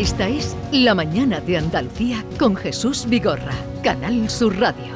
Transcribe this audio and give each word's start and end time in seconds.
Esta 0.00 0.30
es 0.30 0.56
La 0.72 0.94
Mañana 0.94 1.42
de 1.42 1.58
Andalucía 1.58 2.24
con 2.38 2.56
Jesús 2.56 3.04
Vigorra, 3.06 3.54
Canal 3.82 4.30
Sur 4.30 4.58
Radio. 4.58 4.94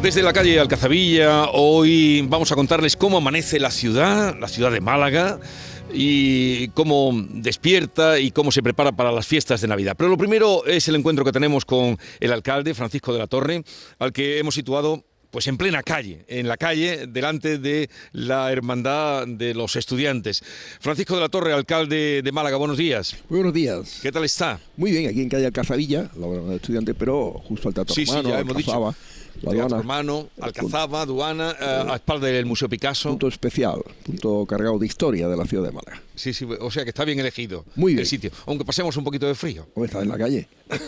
Desde 0.00 0.22
la 0.22 0.32
calle 0.32 0.58
Alcazabilla, 0.58 1.50
hoy 1.50 2.24
vamos 2.26 2.50
a 2.50 2.54
contarles 2.54 2.96
cómo 2.96 3.18
amanece 3.18 3.60
la 3.60 3.70
ciudad, 3.70 4.34
la 4.40 4.48
ciudad 4.48 4.72
de 4.72 4.80
Málaga 4.80 5.38
y 5.92 6.68
cómo 6.68 7.12
despierta 7.28 8.18
y 8.18 8.30
cómo 8.30 8.50
se 8.50 8.62
prepara 8.62 8.92
para 8.92 9.12
las 9.12 9.26
fiestas 9.26 9.60
de 9.60 9.68
Navidad. 9.68 9.96
Pero 9.98 10.08
lo 10.08 10.16
primero 10.16 10.64
es 10.64 10.88
el 10.88 10.94
encuentro 10.94 11.26
que 11.26 11.32
tenemos 11.32 11.66
con 11.66 11.98
el 12.20 12.32
alcalde 12.32 12.72
Francisco 12.72 13.12
de 13.12 13.18
la 13.18 13.26
Torre, 13.26 13.64
al 13.98 14.14
que 14.14 14.38
hemos 14.38 14.54
situado 14.54 15.04
pues 15.34 15.48
en 15.48 15.56
plena 15.56 15.82
calle, 15.82 16.24
en 16.28 16.46
la 16.46 16.56
calle, 16.56 17.08
delante 17.08 17.58
de 17.58 17.90
la 18.12 18.52
Hermandad 18.52 19.26
de 19.26 19.52
los 19.52 19.74
Estudiantes. 19.74 20.44
Francisco 20.78 21.16
de 21.16 21.22
la 21.22 21.28
Torre, 21.28 21.52
alcalde 21.52 22.22
de 22.22 22.30
Málaga, 22.30 22.56
buenos 22.56 22.78
días. 22.78 23.16
buenos 23.28 23.52
días. 23.52 23.98
¿Qué 24.00 24.12
tal 24.12 24.22
está? 24.22 24.60
Muy 24.76 24.92
bien, 24.92 25.10
aquí 25.10 25.22
en 25.22 25.28
calle 25.28 25.46
Alcazabilla, 25.46 26.08
la 26.14 26.28
de 26.28 26.54
Estudiantes, 26.54 26.94
pero 26.96 27.42
justo 27.48 27.66
al 27.66 27.74
Teatro 27.74 27.92
sí, 27.92 28.06
sí, 28.06 28.14
ya 28.24 28.38
hemos 28.38 28.56
dicho. 28.56 28.94
La 29.42 29.52
Teatro 29.52 29.78
Hermano, 29.78 30.28
Alcazaba, 30.40 31.02
aduana, 31.02 31.54
eh, 31.60 31.64
a 31.90 31.94
espalda 31.96 32.26
del 32.28 32.46
Museo 32.46 32.68
Picasso. 32.68 33.10
Punto 33.10 33.28
especial, 33.28 33.82
punto 34.04 34.46
cargado 34.46 34.78
de 34.78 34.86
historia 34.86 35.28
de 35.28 35.36
la 35.36 35.44
ciudad 35.46 35.64
de 35.64 35.72
Málaga. 35.72 36.02
Sí, 36.14 36.32
sí, 36.32 36.46
o 36.60 36.70
sea 36.70 36.84
que 36.84 36.90
está 36.90 37.04
bien 37.04 37.18
elegido 37.18 37.64
Muy 37.74 37.92
bien. 37.94 38.00
el 38.00 38.06
sitio, 38.06 38.30
aunque 38.46 38.64
pasemos 38.64 38.96
un 38.96 39.02
poquito 39.04 39.26
de 39.26 39.34
frío. 39.34 39.66
O 39.74 39.84
está 39.84 40.00
en 40.00 40.08
la 40.08 40.16
calle. 40.16 40.46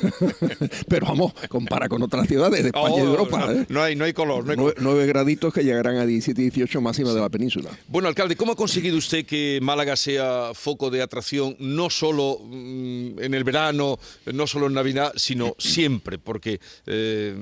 Pero 0.89 1.07
vamos, 1.07 1.33
compara 1.49 1.89
con 1.89 2.01
otras 2.03 2.27
ciudades 2.29 2.63
de 2.63 2.69
España 2.69 2.95
y 2.97 3.01
de 3.01 3.03
Oh, 3.03 3.11
Europa. 3.11 3.47
no, 3.47 3.53
¿eh? 3.53 3.67
no 3.69 3.83
hay, 3.83 3.97
no 3.97 4.05
hay 4.05 4.13
color. 4.13 4.45
no 4.45 4.51
hay 4.53 4.57
color. 4.57 4.75
Nueve 4.79 5.07
graditos 5.07 5.53
que 5.53 5.65
llegarán 5.65 5.97
a 5.97 6.07
17 6.07 6.41
y 6.41 6.45
18 6.51 6.81
máxima 6.81 7.13
de 7.13 7.21
la 7.21 7.29
península. 7.29 7.71
Bueno, 7.89 8.09
alcalde, 8.09 8.37
¿cómo 8.37 8.53
ha 8.53 8.57
conseguido 8.57 8.97
usted 8.97 9.27
que 9.27 9.59
Málaga 9.63 9.97
sea 9.97 10.53
foco 10.55 10.91
de 10.91 11.03
atracción 11.03 11.57
no 11.59 11.91
solo 11.91 12.39
mm, 12.45 13.19
en 13.21 13.35
el 13.35 13.45
verano, 13.45 13.99
no 14.33 14.47
solo 14.47 14.69
en 14.69 14.75
Navidad, 14.75 15.13
sino 15.17 15.55
siempre? 15.59 16.19
Porque 16.19 16.61
eh, 16.87 17.35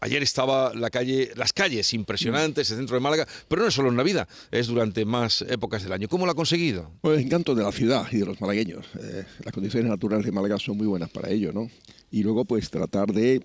ayer 0.00 0.22
estaba 0.22 0.74
la 0.74 0.90
calle, 0.90 1.30
las 1.36 1.52
calles 1.52 1.92
impresionantes, 1.94 2.70
el 2.70 2.78
centro 2.78 2.96
de 2.96 3.00
Málaga, 3.00 3.26
pero 3.48 3.62
no 3.62 3.68
es 3.68 3.74
solo 3.74 3.88
en 3.88 3.96
Navidad, 3.96 4.28
es 4.50 4.66
durante 4.66 5.04
más 5.04 5.42
épocas 5.42 5.82
del 5.82 5.92
año. 5.92 6.08
¿Cómo 6.08 6.26
lo 6.26 6.32
ha 6.32 6.34
conseguido? 6.34 6.90
Pues 7.00 7.20
encanto 7.20 7.54
de 7.54 7.62
la 7.62 7.72
ciudad 7.72 8.06
y 8.12 8.18
de 8.18 8.26
los 8.26 8.40
malagueños. 8.40 8.86
Eh, 9.00 9.24
las 9.44 9.52
condiciones 9.52 9.88
naturales 9.90 10.26
de 10.26 10.32
Málaga 10.32 10.58
son 10.58 10.76
muy 10.76 10.86
buenas 10.86 11.10
para 11.10 11.30
ello, 11.30 11.52
¿no? 11.52 11.70
Y 12.10 12.22
luego, 12.22 12.44
pues 12.44 12.70
tratar 12.70 13.12
de 13.12 13.34
eh, 13.34 13.42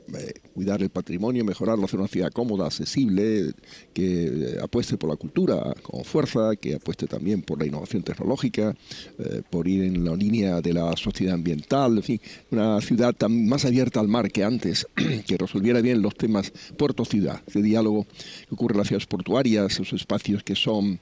cuidar 0.53 0.81
el 0.81 0.89
patrimonio, 0.89 1.43
mejorarlo, 1.43 1.85
hacer 1.85 1.99
una 1.99 2.07
ciudad 2.07 2.31
cómoda, 2.31 2.67
accesible, 2.67 3.53
que 3.93 4.57
apueste 4.61 4.97
por 4.97 5.09
la 5.09 5.15
cultura 5.15 5.73
con 5.81 6.03
fuerza, 6.03 6.55
que 6.55 6.75
apueste 6.75 7.07
también 7.07 7.41
por 7.41 7.59
la 7.59 7.65
innovación 7.65 8.03
tecnológica, 8.03 8.75
eh, 9.17 9.41
por 9.49 9.67
ir 9.67 9.83
en 9.83 10.05
la 10.05 10.15
línea 10.15 10.61
de 10.61 10.73
la 10.73 10.95
sociedad 10.95 11.33
ambiental, 11.33 11.97
en 11.97 12.03
fin, 12.03 12.21
una 12.51 12.79
ciudad 12.81 13.13
tan 13.13 13.47
más 13.47 13.65
abierta 13.65 13.99
al 13.99 14.07
mar 14.07 14.31
que 14.31 14.43
antes, 14.43 14.85
que 15.27 15.37
resolviera 15.37 15.81
bien 15.81 16.01
los 16.01 16.15
temas 16.15 16.53
puerto-ciudad, 16.77 17.41
ese 17.47 17.61
diálogo 17.61 18.05
que 18.47 18.53
ocurre 18.53 18.73
en 18.73 18.77
las 18.79 18.87
ciudades 18.87 19.07
portuarias, 19.07 19.73
esos 19.73 19.93
espacios 19.93 20.43
que 20.43 20.55
son 20.55 20.99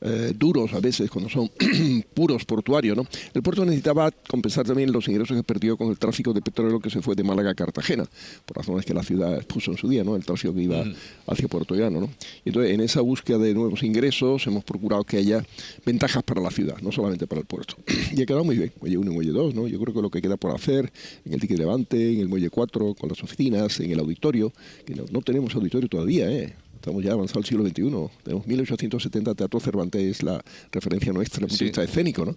eh, 0.00 0.32
duros 0.34 0.72
a 0.72 0.80
veces 0.80 1.10
cuando 1.10 1.28
son 1.28 1.50
puros 2.14 2.44
portuarios, 2.44 2.96
¿no? 2.96 3.06
El 3.34 3.42
puerto 3.42 3.64
necesitaba 3.64 4.10
compensar 4.10 4.66
también 4.66 4.92
los 4.92 5.06
ingresos 5.08 5.36
que 5.36 5.42
perdió 5.42 5.76
con 5.76 5.88
el 5.88 5.98
tráfico 5.98 6.32
de 6.32 6.40
petróleo 6.40 6.80
que 6.80 6.90
se 6.90 7.01
fue 7.02 7.14
de 7.14 7.24
Málaga 7.24 7.50
a 7.50 7.54
Cartagena, 7.54 8.04
por 8.46 8.56
razones 8.56 8.84
que 8.84 8.94
la 8.94 9.02
ciudad 9.02 9.44
puso 9.46 9.70
en 9.70 9.76
su 9.76 9.88
día, 9.88 10.04
¿no? 10.04 10.16
El 10.16 10.24
tráfico 10.24 10.54
que 10.54 10.62
iba 10.62 10.84
hacia 11.26 11.48
Puerto 11.48 11.74
Llano, 11.74 12.00
¿no? 12.00 12.10
Y 12.44 12.50
entonces, 12.50 12.72
en 12.72 12.80
esa 12.80 13.00
búsqueda 13.00 13.38
de 13.38 13.54
nuevos 13.54 13.82
ingresos, 13.82 14.46
hemos 14.46 14.64
procurado 14.64 15.04
que 15.04 15.18
haya 15.18 15.44
ventajas 15.84 16.22
para 16.22 16.40
la 16.40 16.50
ciudad, 16.50 16.78
no 16.82 16.92
solamente 16.92 17.26
para 17.26 17.40
el 17.40 17.46
puerto. 17.46 17.76
y 18.16 18.22
ha 18.22 18.26
quedado 18.26 18.44
muy 18.44 18.56
bien, 18.56 18.72
muelle 18.80 18.98
1 18.98 19.10
y 19.10 19.14
muelle 19.14 19.32
2, 19.32 19.54
¿no? 19.54 19.66
Yo 19.66 19.80
creo 19.80 19.94
que 19.94 20.02
lo 20.02 20.10
que 20.10 20.22
queda 20.22 20.36
por 20.36 20.54
hacer 20.54 20.92
en 21.24 21.32
el 21.34 21.40
Ticket 21.40 21.58
Levante, 21.58 22.12
en 22.12 22.20
el 22.20 22.28
muelle 22.28 22.50
4, 22.50 22.94
con 22.94 23.08
las 23.08 23.22
oficinas, 23.22 23.78
en 23.80 23.90
el 23.90 24.00
auditorio, 24.00 24.52
que 24.86 24.94
no, 24.94 25.04
no 25.10 25.20
tenemos 25.22 25.54
auditorio 25.54 25.88
todavía, 25.88 26.30
¿eh? 26.30 26.54
Estamos 26.82 27.04
ya 27.04 27.12
avanzados 27.12 27.44
al 27.44 27.48
siglo 27.48 27.64
XXI. 27.64 28.10
Tenemos 28.24 28.44
1870 28.44 29.36
Teatro 29.36 29.60
Cervantes, 29.60 30.02
es 30.02 30.22
la 30.24 30.44
referencia 30.72 31.12
nuestra 31.12 31.38
desde 31.38 31.44
el 31.44 31.48
punto 31.48 31.64
de 31.64 31.64
vista 31.66 31.82
escénico, 31.84 32.24
¿no? 32.24 32.34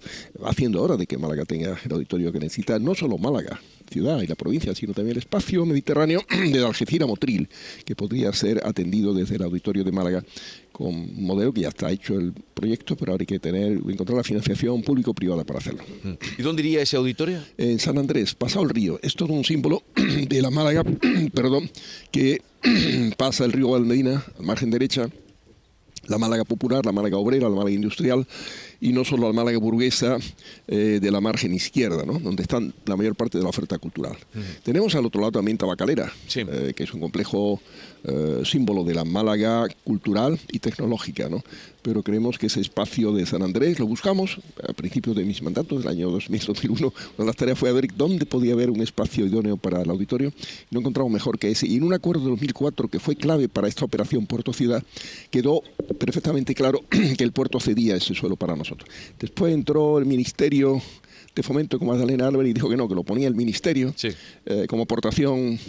Haciendo 0.47 0.83
hora 0.83 0.95
de 0.97 1.07
que 1.07 1.17
Málaga 1.17 1.45
tenga 1.45 1.75
el 1.83 1.91
auditorio 1.91 2.31
que 2.31 2.37
necesita, 2.37 2.77
no 2.77 2.93
solo 2.93 3.17
Málaga, 3.17 3.59
ciudad 3.89 4.21
y 4.21 4.27
la 4.27 4.35
provincia, 4.35 4.75
sino 4.75 4.93
también 4.93 5.13
el 5.13 5.23
espacio 5.23 5.65
mediterráneo 5.65 6.21
de 6.29 6.63
Algeciras 6.63 7.07
Motril, 7.07 7.49
que 7.85 7.95
podría 7.95 8.31
ser 8.33 8.61
atendido 8.63 9.15
desde 9.15 9.37
el 9.37 9.41
auditorio 9.41 9.83
de 9.83 9.91
Málaga 9.91 10.23
con 10.75 10.87
un 10.87 11.23
modelo 11.25 11.53
que 11.53 11.61
ya 11.61 11.69
está 11.69 11.89
hecho 11.89 12.15
el 12.19 12.33
proyecto, 12.53 12.97
pero 12.97 13.13
ahora 13.13 13.21
hay 13.21 13.27
que 13.27 13.39
tener, 13.39 13.71
encontrar 13.87 14.17
la 14.17 14.23
financiación 14.25 14.81
público-privada 14.83 15.45
para 15.45 15.59
hacerlo. 15.59 15.81
¿Y 16.37 16.41
dónde 16.41 16.63
iría 16.63 16.81
ese 16.81 16.97
auditorio? 16.97 17.39
En 17.57 17.79
San 17.79 17.97
Andrés, 17.97 18.35
pasado 18.35 18.63
el 18.65 18.71
río, 18.71 18.99
es 19.01 19.15
todo 19.15 19.31
un 19.31 19.45
símbolo 19.45 19.83
de 19.95 20.41
la 20.41 20.49
Málaga, 20.49 20.83
perdón, 21.33 21.69
que 22.11 22.41
pasa 23.17 23.45
el 23.45 23.53
río 23.53 23.69
Valmedina, 23.69 24.25
al 24.37 24.45
margen 24.45 24.69
derecha, 24.69 25.09
la 26.07 26.17
Málaga 26.17 26.43
popular, 26.43 26.85
la 26.85 26.91
Málaga 26.91 27.17
obrera, 27.17 27.47
la 27.49 27.55
Málaga 27.55 27.71
industrial 27.71 28.27
y 28.81 28.91
no 28.91 29.05
solo 29.05 29.27
la 29.27 29.33
Málaga 29.33 29.57
burguesa 29.57 30.17
eh, 30.67 30.99
de 31.01 31.11
la 31.11 31.19
margen 31.21 31.53
izquierda, 31.53 32.03
¿no? 32.05 32.19
donde 32.19 32.43
están 32.43 32.73
la 32.85 32.95
mayor 32.95 33.15
parte 33.15 33.37
de 33.37 33.43
la 33.43 33.49
oferta 33.49 33.79
cultural. 33.79 34.15
Tenemos 34.63 34.93
al 34.93 35.05
otro 35.05 35.21
lado 35.21 35.31
también 35.31 35.57
Tabacalera, 35.57 36.11
Sí. 36.27 36.41
eh, 36.41 36.73
que 36.75 36.83
es 36.83 36.93
un 36.93 36.99
complejo 36.99 37.59
eh, 38.07 38.41
símbolo 38.45 38.83
de 38.83 38.93
la 38.93 39.03
Málaga 39.03 39.67
cultural 39.83 40.39
y 40.51 40.59
tecnológica, 40.59 41.29
¿no? 41.29 41.43
pero 41.81 42.01
creemos 42.01 42.39
que 42.39 42.47
ese 42.47 42.61
espacio 42.61 43.13
de 43.13 43.27
San 43.27 43.43
Andrés 43.43 43.77
lo 43.77 43.85
buscamos 43.85 44.39
a 44.67 44.73
principios 44.73 45.15
de 45.15 45.23
mis 45.23 45.43
mandatos, 45.43 45.83
del 45.83 45.87
año 45.87 46.09
2000-2001. 46.17 46.79
Una 46.81 46.91
de 47.19 47.25
las 47.25 47.35
tareas 47.35 47.59
fue 47.59 47.69
a 47.69 47.73
ver 47.73 47.87
dónde 47.95 48.25
podía 48.25 48.53
haber 48.53 48.71
un 48.71 48.81
espacio 48.81 49.23
idóneo 49.23 49.55
para 49.55 49.83
el 49.83 49.89
auditorio 49.91 50.33
no 50.71 50.79
encontramos 50.79 51.11
mejor 51.11 51.37
que 51.37 51.51
ese. 51.51 51.67
Y 51.67 51.75
en 51.75 51.83
un 51.83 51.93
acuerdo 51.93 52.23
de 52.23 52.29
2004 52.31 52.87
que 52.87 52.99
fue 52.99 53.15
clave 53.15 53.49
para 53.49 53.67
esta 53.67 53.85
operación 53.85 54.25
Puerto 54.25 54.51
Ciudad, 54.51 54.83
quedó 55.29 55.61
perfectamente 55.99 56.55
claro 56.55 56.81
que 56.89 57.23
el 57.23 57.31
puerto 57.31 57.59
cedía 57.59 57.95
ese 57.95 58.15
suelo 58.15 58.35
para 58.35 58.55
nosotros. 58.55 58.89
Después 59.19 59.53
entró 59.53 59.99
el 59.99 60.05
Ministerio 60.05 60.81
de 61.35 61.43
Fomento 61.43 61.77
con 61.77 61.89
Magdalena 61.89 62.27
Álvarez 62.27 62.49
y 62.49 62.53
dijo 62.53 62.69
que 62.69 62.77
no, 62.77 62.87
que 62.87 62.95
lo 62.95 63.03
ponía 63.03 63.27
el 63.27 63.35
Ministerio 63.35 63.93
Sí. 63.95 64.09
eh, 64.45 64.65
como 64.67 64.83
aportación 64.83 65.59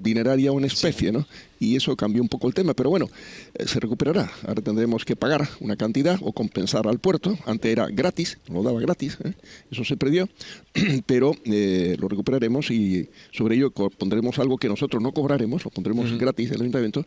dineraria 0.00 0.52
o 0.52 0.58
en 0.58 0.64
especie, 0.64 1.12
¿no? 1.12 1.26
Y 1.58 1.76
eso 1.76 1.94
cambió 1.94 2.22
un 2.22 2.28
poco 2.28 2.48
el 2.48 2.54
tema, 2.54 2.74
pero 2.74 2.90
bueno, 2.90 3.06
eh, 3.54 3.66
se 3.66 3.80
recuperará. 3.80 4.30
Ahora 4.46 4.62
tendremos 4.62 5.04
que 5.04 5.14
pagar 5.14 5.48
una 5.60 5.76
cantidad 5.76 6.18
o 6.22 6.32
compensar 6.32 6.88
al 6.88 6.98
puerto. 6.98 7.38
Antes 7.46 7.70
era 7.70 7.86
gratis, 7.88 8.38
lo 8.48 8.62
daba 8.62 8.80
gratis, 8.80 9.18
¿eh? 9.22 9.34
eso 9.70 9.84
se 9.84 9.96
perdió, 9.96 10.28
pero 11.06 11.32
eh, 11.44 11.96
lo 12.00 12.08
recuperaremos 12.08 12.70
y 12.70 13.08
sobre 13.30 13.56
ello 13.56 13.70
pondremos 13.70 14.38
algo 14.38 14.56
que 14.56 14.68
nosotros 14.68 15.02
no 15.02 15.12
cobraremos, 15.12 15.64
lo 15.64 15.70
pondremos 15.70 16.16
gratis 16.18 16.48
en 16.48 16.54
el 16.56 16.60
ayuntamiento. 16.62 17.06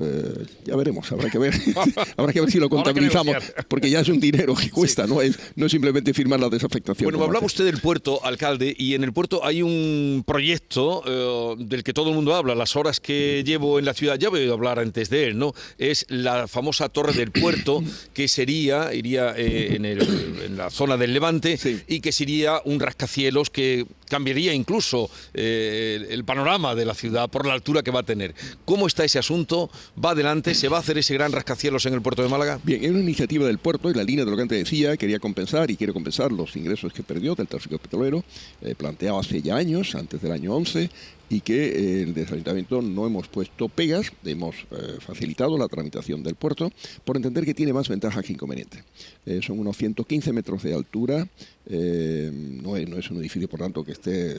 Eh, 0.00 0.46
ya 0.64 0.74
veremos, 0.76 1.10
habrá 1.12 1.28
que 1.28 1.38
ver, 1.38 1.54
habrá 2.16 2.32
que 2.32 2.40
ver 2.40 2.50
si 2.50 2.58
lo 2.58 2.70
contabilizamos, 2.70 3.36
porque 3.68 3.90
ya 3.90 4.00
es 4.00 4.08
un 4.08 4.20
dinero 4.20 4.54
que 4.54 4.70
cuesta, 4.70 5.06
no 5.06 5.20
es 5.20 5.38
no 5.54 5.66
es 5.66 5.72
simplemente 5.72 6.14
firmar 6.14 6.40
la 6.40 6.48
desafectación. 6.48 7.04
Bueno, 7.06 7.18
me 7.18 7.24
hablaba 7.26 7.44
usted 7.44 7.64
del 7.66 7.78
puerto, 7.78 8.24
alcalde, 8.24 8.74
y 8.78 8.94
en 8.94 9.04
el 9.04 9.12
puerto 9.12 9.44
hay 9.44 9.60
un 9.62 10.24
proyecto 10.26 11.02
eh, 11.06 11.64
del 11.64 11.84
que 11.84 11.92
todo 11.92 12.08
el 12.08 12.14
mundo 12.14 12.34
habla. 12.34 12.54
Las 12.54 12.74
horas 12.76 13.00
que 13.00 13.42
llevo 13.44 13.78
en 13.78 13.84
la 13.84 13.92
ciudad, 13.94 14.18
ya 14.18 14.28
he 14.28 14.30
oído 14.30 14.54
hablar 14.54 14.78
antes 14.78 15.10
de 15.10 15.26
él, 15.28 15.38
¿no? 15.38 15.52
Es 15.78 16.06
la 16.08 16.48
famosa 16.48 16.88
torre 16.88 17.12
del 17.12 17.30
puerto, 17.30 17.82
que 18.14 18.28
sería, 18.28 18.94
iría 18.94 19.34
eh, 19.36 19.74
en, 19.76 19.84
el- 19.84 20.02
en 20.46 20.56
la 20.56 20.70
zona 20.70 20.96
del 20.96 21.12
Levante, 21.12 21.58
Sí. 21.58 21.80
y 21.86 22.00
que 22.00 22.12
sería 22.12 22.60
un 22.64 22.80
rascacielos 22.80 23.50
que 23.50 23.86
cambiaría 24.12 24.52
incluso 24.52 25.08
eh, 25.32 26.06
el, 26.10 26.22
panorama 26.24 26.74
de 26.74 26.84
la 26.84 26.92
ciudad 26.92 27.30
por 27.30 27.46
la 27.46 27.54
altura 27.54 27.82
que 27.82 27.90
va 27.90 28.00
a 28.00 28.02
tener. 28.02 28.34
¿Cómo 28.66 28.86
está 28.86 29.04
ese 29.04 29.18
asunto? 29.18 29.70
¿Va 30.02 30.10
adelante? 30.10 30.54
¿Se 30.54 30.68
va 30.68 30.76
a 30.76 30.80
hacer 30.80 30.98
ese 30.98 31.14
gran 31.14 31.32
rascacielos 31.32 31.86
en 31.86 31.94
el 31.94 32.02
puerto 32.02 32.22
de 32.22 32.28
Málaga? 32.28 32.60
Bien, 32.62 32.84
es 32.84 32.90
una 32.90 33.00
iniciativa 33.00 33.46
del 33.46 33.56
puerto 33.56 33.90
y 33.90 33.94
la 33.94 34.04
línea 34.04 34.26
de 34.26 34.30
lo 34.30 34.36
que 34.36 34.42
antes 34.42 34.58
decía, 34.58 34.98
quería 34.98 35.18
compensar 35.18 35.70
y 35.70 35.76
quiere 35.78 35.94
compensar 35.94 36.30
los 36.30 36.54
ingresos 36.56 36.92
que 36.92 37.02
perdió 37.02 37.34
del 37.34 37.48
tráfico 37.48 37.78
petrolero, 37.78 38.22
eh, 38.60 38.74
planteado 38.74 39.18
hace 39.18 39.40
ya 39.40 39.56
años, 39.56 39.94
antes 39.94 40.20
del 40.20 40.32
año 40.32 40.54
11, 40.56 40.90
y 41.32 41.40
que 41.40 42.02
eh, 42.02 42.02
el 42.02 42.26
ayuntamiento 42.26 42.82
no 42.82 43.06
hemos 43.06 43.26
puesto 43.26 43.68
pegas, 43.68 44.12
hemos 44.24 44.54
eh, 44.70 44.98
facilitado 45.00 45.56
la 45.56 45.66
tramitación 45.66 46.22
del 46.22 46.34
puerto 46.34 46.70
por 47.04 47.16
entender 47.16 47.46
que 47.46 47.54
tiene 47.54 47.72
más 47.72 47.88
ventajas 47.88 48.22
que 48.24 48.34
inconvenientes. 48.34 48.84
Eh, 49.24 49.40
son 49.42 49.58
unos 49.58 49.78
115 49.78 50.32
metros 50.32 50.62
de 50.62 50.74
altura, 50.74 51.26
eh, 51.66 52.30
no, 52.62 52.76
es, 52.76 53.10
un 53.10 53.18
edificio, 53.18 53.48
por 53.48 53.60
tanto, 53.60 53.82
que 53.82 53.92
esté 53.92 54.36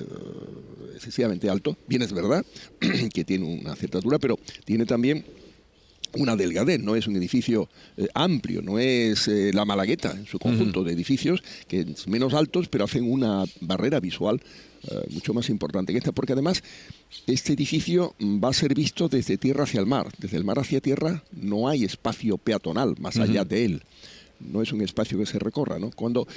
excesivamente 0.94 1.50
alto, 1.50 1.76
bien 1.88 2.04
es 2.04 2.14
verdad 2.14 2.46
que 3.14 3.24
tiene 3.24 3.46
una 3.46 3.76
cierta 3.76 3.98
altura, 3.98 4.20
pero 4.20 4.38
tiene 4.64 4.86
también 4.86 5.26
una 6.16 6.36
delgadez, 6.36 6.80
no 6.80 6.96
es 6.96 7.08
un 7.08 7.16
edificio 7.16 7.70
eh, 7.98 8.08
amplio, 8.14 8.62
no 8.62 8.80
es 8.80 9.28
eh, 9.28 9.52
la 9.54 9.66
Malagueta 9.66 10.12
en 10.12 10.26
su 10.26 10.40
conjunto 10.40 10.84
de 10.84 10.94
edificios, 10.94 11.44
que 11.68 11.82
es 11.82 12.08
menos 12.08 12.34
altos, 12.34 12.68
pero 12.68 12.86
hacen 12.86 13.10
una 13.12 13.46
barrera 13.62 14.00
visual 14.00 14.42
eh, 14.90 14.96
mucho 15.12 15.34
más 15.34 15.50
importante 15.50 15.94
que 15.94 16.00
esta, 16.00 16.12
porque 16.12 16.34
además 16.34 16.64
este 17.26 17.54
edificio 17.54 18.16
va 18.22 18.50
a 18.50 18.54
ser 18.54 18.74
visto 18.74 19.08
desde 19.08 19.38
tierra 19.38 19.64
hacia 19.64 19.80
el 19.80 19.86
mar. 19.86 20.10
Desde 20.18 20.38
el 20.38 20.44
mar 20.44 20.60
hacia 20.60 20.82
tierra 20.82 21.24
no 21.32 21.68
hay 21.70 21.84
espacio 21.84 22.38
peatonal 22.38 22.96
más 23.00 23.18
allá 23.18 23.46
de 23.46 23.66
él. 23.66 23.84
No 24.40 24.62
es 24.62 24.74
un 24.74 24.82
espacio 24.82 25.18
que 25.18 25.26
se 25.26 25.40
recorra, 25.40 25.80
¿no? 25.80 25.92
Cuando 25.92 26.28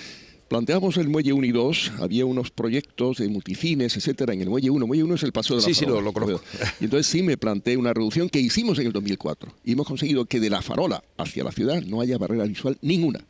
planteamos 0.48 0.96
el 0.96 1.08
Muelle 1.08 1.32
1 1.32 1.46
y 1.46 1.52
2, 1.52 1.92
había 2.00 2.24
unos 2.26 2.50
proyectos 2.50 3.18
de 3.18 3.28
multicines, 3.28 3.96
etcétera, 3.96 4.32
en 4.34 4.40
el 4.42 4.48
Muelle 4.50 4.70
1. 4.70 4.86
Muelle 4.86 5.02
1 5.04 5.14
es 5.14 5.22
el 5.22 5.32
paso 5.32 5.54
de 5.54 5.60
la 5.62 5.66
Sí, 5.66 5.74
sí, 5.74 5.84
farola. 5.84 6.00
lo- 6.00 6.04
lo 6.06 6.12
conozco. 6.12 6.44
Y 6.80 6.84
entonces 6.84 7.06
sí 7.06 7.22
me 7.22 7.36
planteé 7.36 7.76
una 7.76 7.92
reducción 7.92 8.28
que 8.28 8.38
hicimos 8.40 8.78
en 8.78 8.86
el 8.86 8.92
2004. 8.92 9.52
Y 9.64 9.72
hemos 9.72 9.86
conseguido 9.86 10.24
que 10.26 10.40
de 10.40 10.50
la 10.50 10.62
farola 10.62 11.02
hacia 11.18 11.44
la 11.44 11.52
ciudad 11.52 11.82
no 11.82 12.00
haya 12.00 12.18
barrera 12.18 12.44
visual 12.44 12.78
ninguna. 12.82 13.20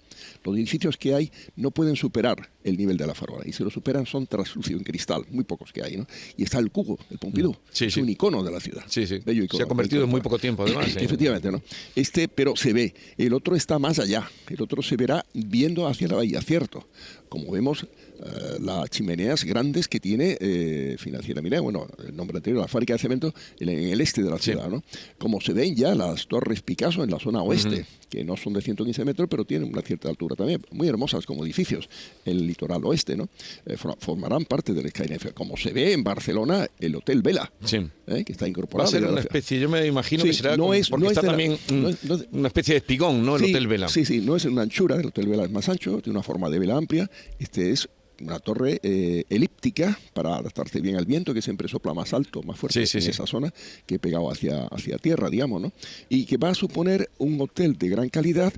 Los 0.45 0.57
edificios 0.57 0.97
que 0.97 1.15
hay 1.15 1.31
no 1.57 1.71
pueden 1.71 1.97
superar 1.97 2.51
el 2.65 2.77
nivel 2.77 2.97
de 2.97 3.07
la 3.07 3.15
farola. 3.15 3.45
Y 3.47 3.53
si 3.53 3.63
lo 3.63 3.71
superan 3.71 4.07
son 4.07 4.27
translúcidos 4.27 4.81
en 4.81 4.85
cristal, 4.85 5.25
muy 5.31 5.45
pocos 5.45 5.73
que 5.73 5.83
hay. 5.83 5.97
¿no? 5.97 6.07
Y 6.37 6.43
está 6.43 6.59
el 6.59 6.71
cubo, 6.71 6.99
el 7.11 7.19
Pompidou. 7.19 7.53
Mm. 7.53 7.57
Sí, 7.71 7.85
es 7.87 7.95
sí. 7.95 8.01
un 8.01 8.09
icono 8.09 8.43
de 8.43 8.51
la 8.51 8.61
ciudad. 8.61 8.85
Sí, 8.89 9.07
sí. 9.07 9.21
Bello 9.25 9.47
Se 9.51 9.63
ha 9.63 9.67
convertido 9.67 10.05
en 10.05 10.11
muy 10.11 10.21
poco 10.21 10.39
tiempo, 10.39 10.65
además. 10.65 10.89
¿eh? 10.97 11.05
Efectivamente, 11.05 11.51
¿no? 11.51 11.63
Este, 11.95 12.29
pero 12.29 12.57
se 12.57 12.73
ve. 12.73 12.95
El 13.17 13.33
otro 13.33 13.57
está 13.57 13.79
más 13.79 13.99
allá. 13.99 14.29
El 14.49 14.61
otro 14.63 14.83
se 14.83 14.97
verá 14.97 15.25
viendo 15.33 15.87
hacia 15.87 16.09
la 16.09 16.17
bahía, 16.17 16.41
cierto. 16.41 16.89
Como 17.29 17.51
vemos, 17.51 17.87
eh, 18.25 18.57
las 18.61 18.89
chimeneas 18.91 19.45
grandes 19.45 19.89
que 19.89 20.01
tiene 20.01 20.37
eh, 20.41 20.97
Financiera 20.99 21.41
Minería, 21.43 21.61
bueno, 21.61 21.87
el 22.07 22.17
nombre 22.17 22.37
anterior, 22.39 22.63
la 22.63 22.69
fábrica 22.69 22.95
de 22.95 22.99
cemento, 22.99 23.35
en, 23.61 23.69
en 23.69 23.79
el 23.91 24.01
este 24.01 24.23
de 24.23 24.31
la 24.31 24.39
Sí. 24.39 24.53
ciudad, 24.53 24.69
¿no? 24.69 24.83
Como 25.19 25.41
se 25.41 25.53
ven 25.53 25.75
ya 25.75 25.95
las 25.95 26.27
torres 26.27 26.63
Picasso 26.63 27.03
en 27.05 27.11
la 27.11 27.19
zona 27.19 27.43
oeste, 27.43 27.85
que 28.09 28.25
no 28.25 28.37
son 28.37 28.53
de 28.53 28.63
115 28.63 29.05
metros, 29.05 29.29
pero 29.31 29.45
tienen 29.45 29.69
una 29.73 29.83
cierta 29.83 30.09
altura 30.09 30.37
también, 30.37 30.63
muy 30.71 30.89
hermosas 30.89 31.27
como 31.27 31.45
edificios, 31.45 31.89
el 32.25 32.47
litoral 32.47 32.85
oeste, 32.85 33.17
¿no? 33.17 33.29
Eh, 33.67 33.77
for- 33.77 33.97
formarán 33.99 34.45
parte 34.45 34.73
del 34.73 34.89
Skynet. 34.91 35.33
Como 35.35 35.57
se 35.57 35.73
ve 35.73 35.93
en 35.93 36.05
Barcelona, 36.05 36.67
el 36.79 36.95
Hotel 36.97 37.23
Vela, 37.23 37.53
Sí. 37.65 37.79
¿eh? 38.07 38.25
que 38.25 38.33
está 38.33 38.45
Va 38.45 38.49
incorporado. 38.49 38.89
a 38.89 38.91
ser 38.91 39.01
ya 39.01 39.07
a 39.07 39.09
la 39.09 39.13
una 39.15 39.21
especie, 39.23 39.59
yo 39.61 39.69
me 39.69 39.85
imagino 39.87 40.23
Sí, 40.23 40.29
que 40.29 40.35
será 40.35 40.57
no 40.57 40.73
es- 40.73 40.89
porque 40.89 41.05
no 41.05 41.11
es 41.11 41.17
está 41.17 41.27
también 41.29 41.59
no 41.73 41.89
es- 41.89 42.03
es- 42.05 42.29
una 42.33 42.49
especie 42.49 42.75
de 42.75 42.79
espigón, 42.79 43.25
¿no? 43.27 43.37
El 43.37 43.45
Hotel 43.45 43.67
Vela. 43.67 43.89
Sí, 43.89 44.05
sí, 44.05 44.21
no 44.21 44.37
es 44.37 44.45
una 44.45 44.63
anchura, 44.63 44.97
el 44.97 45.07
Hotel 45.07 45.27
Vela 45.29 45.45
es 45.45 45.51
más 45.51 45.69
ancho, 45.69 46.01
tiene 46.01 46.17
una 46.19 46.23
forma 46.23 46.49
de 46.49 46.59
vela 46.59 46.77
amplia. 46.77 47.11
Este 47.39 47.71
es 47.73 47.89
una 48.21 48.39
torre 48.39 48.81
eh, 48.83 49.25
elíptica 49.29 49.99
para 50.13 50.37
adaptarse 50.37 50.81
bien 50.81 50.97
al 50.97 51.07
viento, 51.07 51.35
que 51.35 51.43
siempre 51.43 51.69
sopla 51.69 51.95
más 51.95 52.13
alto, 52.13 52.43
más 52.43 52.59
fuerte 52.59 52.81
Sí, 52.81 52.87
sí, 52.87 52.99
en 52.99 53.05
sí. 53.05 53.11
esa 53.11 53.27
zona, 53.27 53.53
que 53.87 53.99
pegado 53.99 54.31
hacia, 54.31 54.67
hacia 54.67 54.99
tierra, 54.99 55.31
digamos, 55.31 55.61
¿no? 55.61 55.73
Y 56.09 56.25
que 56.27 56.37
va 56.37 56.51
a 56.51 56.55
suponer 56.55 57.11
un 57.19 57.41
hotel 57.41 57.77
de 57.79 57.89
gran 57.89 58.09
calidad 58.09 58.53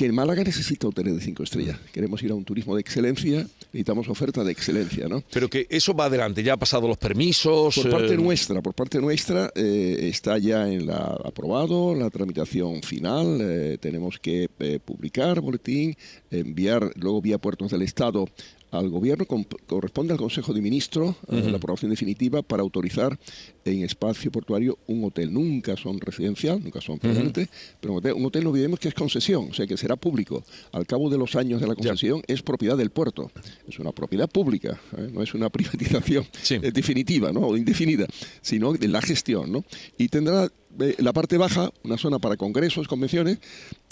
que 0.00 0.06
en 0.06 0.14
Málaga 0.14 0.42
necesita 0.42 0.88
hoteles 0.88 1.14
de 1.14 1.20
cinco 1.20 1.42
estrellas. 1.42 1.78
Queremos 1.92 2.22
ir 2.22 2.30
a 2.30 2.34
un 2.34 2.42
turismo 2.42 2.74
de 2.74 2.80
excelencia, 2.80 3.46
necesitamos 3.66 4.08
oferta 4.08 4.42
de 4.42 4.50
excelencia, 4.50 5.08
¿no? 5.08 5.22
Pero 5.30 5.50
que 5.50 5.66
eso 5.68 5.92
va 5.92 6.06
adelante, 6.06 6.42
ya 6.42 6.54
ha 6.54 6.56
pasado 6.56 6.88
los 6.88 6.96
permisos. 6.96 7.74
Por 7.74 7.90
parte 7.90 8.14
eh, 8.14 8.16
nuestra, 8.16 8.62
por 8.62 8.72
parte 8.72 8.98
nuestra 8.98 9.52
eh, 9.54 10.08
está 10.10 10.38
ya 10.38 10.66
en 10.72 10.86
la 10.86 11.18
aprobado 11.22 11.94
la 11.94 12.08
tramitación 12.08 12.82
final. 12.82 13.40
eh, 13.42 13.76
tenemos 13.78 14.18
que 14.18 14.48
publicar 14.82 15.38
boletín, 15.42 15.94
enviar 16.30 16.92
luego 16.96 17.20
vía 17.20 17.36
puertos 17.36 17.70
del 17.70 17.82
Estado 17.82 18.26
al 18.70 18.88
gobierno 18.88 19.26
corresponde 19.66 20.12
al 20.12 20.18
Consejo 20.18 20.52
de 20.52 20.60
Ministros 20.60 21.16
eh, 21.28 21.42
la 21.50 21.56
aprobación 21.56 21.90
definitiva 21.90 22.42
para 22.42 22.62
autorizar 22.62 23.18
en 23.64 23.84
espacio 23.84 24.30
portuario 24.30 24.78
un 24.86 25.04
hotel. 25.04 25.32
Nunca 25.32 25.76
son 25.76 25.98
residencial, 26.00 26.62
nunca 26.62 26.80
son 26.80 26.98
permanentes, 26.98 27.48
pero 27.80 27.94
un 27.94 27.98
hotel, 27.98 28.12
un 28.14 28.24
hotel 28.26 28.44
no 28.44 28.50
olvidemos 28.50 28.78
que 28.78 28.88
es 28.88 28.94
concesión, 28.94 29.48
o 29.50 29.54
sea 29.54 29.66
que 29.66 29.76
será 29.76 29.96
público. 29.96 30.42
Al 30.72 30.86
cabo 30.86 31.10
de 31.10 31.18
los 31.18 31.34
años 31.36 31.60
de 31.60 31.66
la 31.66 31.74
concesión 31.74 32.22
es 32.26 32.42
propiedad 32.42 32.76
del 32.76 32.90
puerto, 32.90 33.30
es 33.68 33.78
una 33.78 33.92
propiedad 33.92 34.28
pública, 34.28 34.80
¿eh? 34.96 35.10
no 35.12 35.22
es 35.22 35.34
una 35.34 35.48
privatización 35.50 36.24
Sí. 36.42 36.58
definitiva 36.58 37.32
¿no? 37.32 37.40
o 37.40 37.56
indefinida, 37.56 38.06
sino 38.40 38.72
de 38.72 38.88
la 38.88 39.02
gestión. 39.02 39.50
¿no? 39.52 39.64
Y 39.98 40.08
tendrá 40.08 40.48
eh, 40.80 40.94
la 40.98 41.12
parte 41.12 41.36
baja, 41.36 41.72
una 41.82 41.98
zona 41.98 42.18
para 42.18 42.36
congresos, 42.36 42.86
convenciones, 42.88 43.38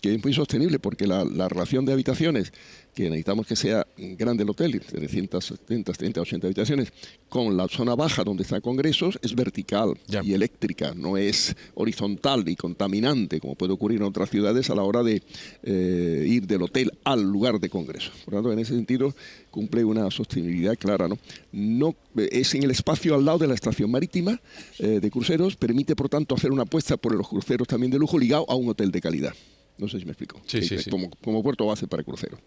que 0.00 0.14
es 0.14 0.22
muy 0.22 0.32
sostenible 0.32 0.78
porque 0.78 1.06
la, 1.06 1.24
la 1.24 1.48
relación 1.48 1.84
de 1.84 1.92
habitaciones, 1.92 2.52
que 2.98 3.04
necesitamos 3.04 3.46
que 3.46 3.54
sea 3.54 3.86
grande 3.96 4.42
el 4.42 4.50
hotel, 4.50 4.72
de 4.72 5.06
170, 5.08 5.92
30, 5.92 6.20
80 6.20 6.46
habitaciones, 6.48 6.92
con 7.28 7.56
la 7.56 7.68
zona 7.68 7.94
baja 7.94 8.24
donde 8.24 8.42
están 8.42 8.60
congresos, 8.60 9.20
es 9.22 9.36
vertical 9.36 9.96
Ya. 10.08 10.20
y 10.24 10.32
eléctrica, 10.34 10.94
no 10.96 11.16
es 11.16 11.54
horizontal 11.74 12.48
y 12.48 12.56
contaminante, 12.56 13.38
como 13.38 13.54
puede 13.54 13.72
ocurrir 13.72 13.98
en 13.98 14.02
otras 14.02 14.30
ciudades 14.30 14.68
a 14.70 14.74
la 14.74 14.82
hora 14.82 15.04
de 15.04 15.22
eh, 15.62 16.24
ir 16.28 16.48
del 16.48 16.62
hotel 16.62 16.90
al 17.04 17.22
lugar 17.22 17.60
de 17.60 17.68
congreso. 17.68 18.10
Por 18.24 18.34
lo 18.34 18.38
tanto, 18.40 18.52
en 18.52 18.58
ese 18.58 18.74
sentido, 18.74 19.14
cumple 19.52 19.84
una 19.84 20.10
sostenibilidad 20.10 20.76
clara. 20.76 21.06
No, 21.06 21.18
no 21.52 21.94
eh, 22.16 22.28
es 22.32 22.52
en 22.56 22.64
el 22.64 22.72
espacio 22.72 23.14
al 23.14 23.24
lado 23.24 23.38
de 23.38 23.46
la 23.46 23.54
estación 23.54 23.92
marítima 23.92 24.40
eh, 24.80 24.98
de 25.00 25.08
cruceros, 25.12 25.54
permite, 25.54 25.94
por 25.94 26.08
tanto, 26.08 26.34
hacer 26.34 26.50
una 26.50 26.62
apuesta 26.62 26.96
por 26.96 27.14
los 27.14 27.28
cruceros 27.28 27.68
también 27.68 27.92
de 27.92 27.98
lujo 28.00 28.18
ligado 28.18 28.44
a 28.48 28.56
un 28.56 28.68
hotel 28.68 28.90
de 28.90 29.00
calidad. 29.00 29.34
No 29.78 29.86
sé 29.86 30.00
si 30.00 30.04
me 30.04 30.10
explico. 30.10 30.40
Sí, 30.46 30.62
sí, 30.62 30.78
sí. 30.80 30.90
Como, 30.90 31.10
como 31.22 31.44
puerto 31.44 31.64
base 31.64 31.86
para 31.86 32.02
cruceros. 32.02 32.40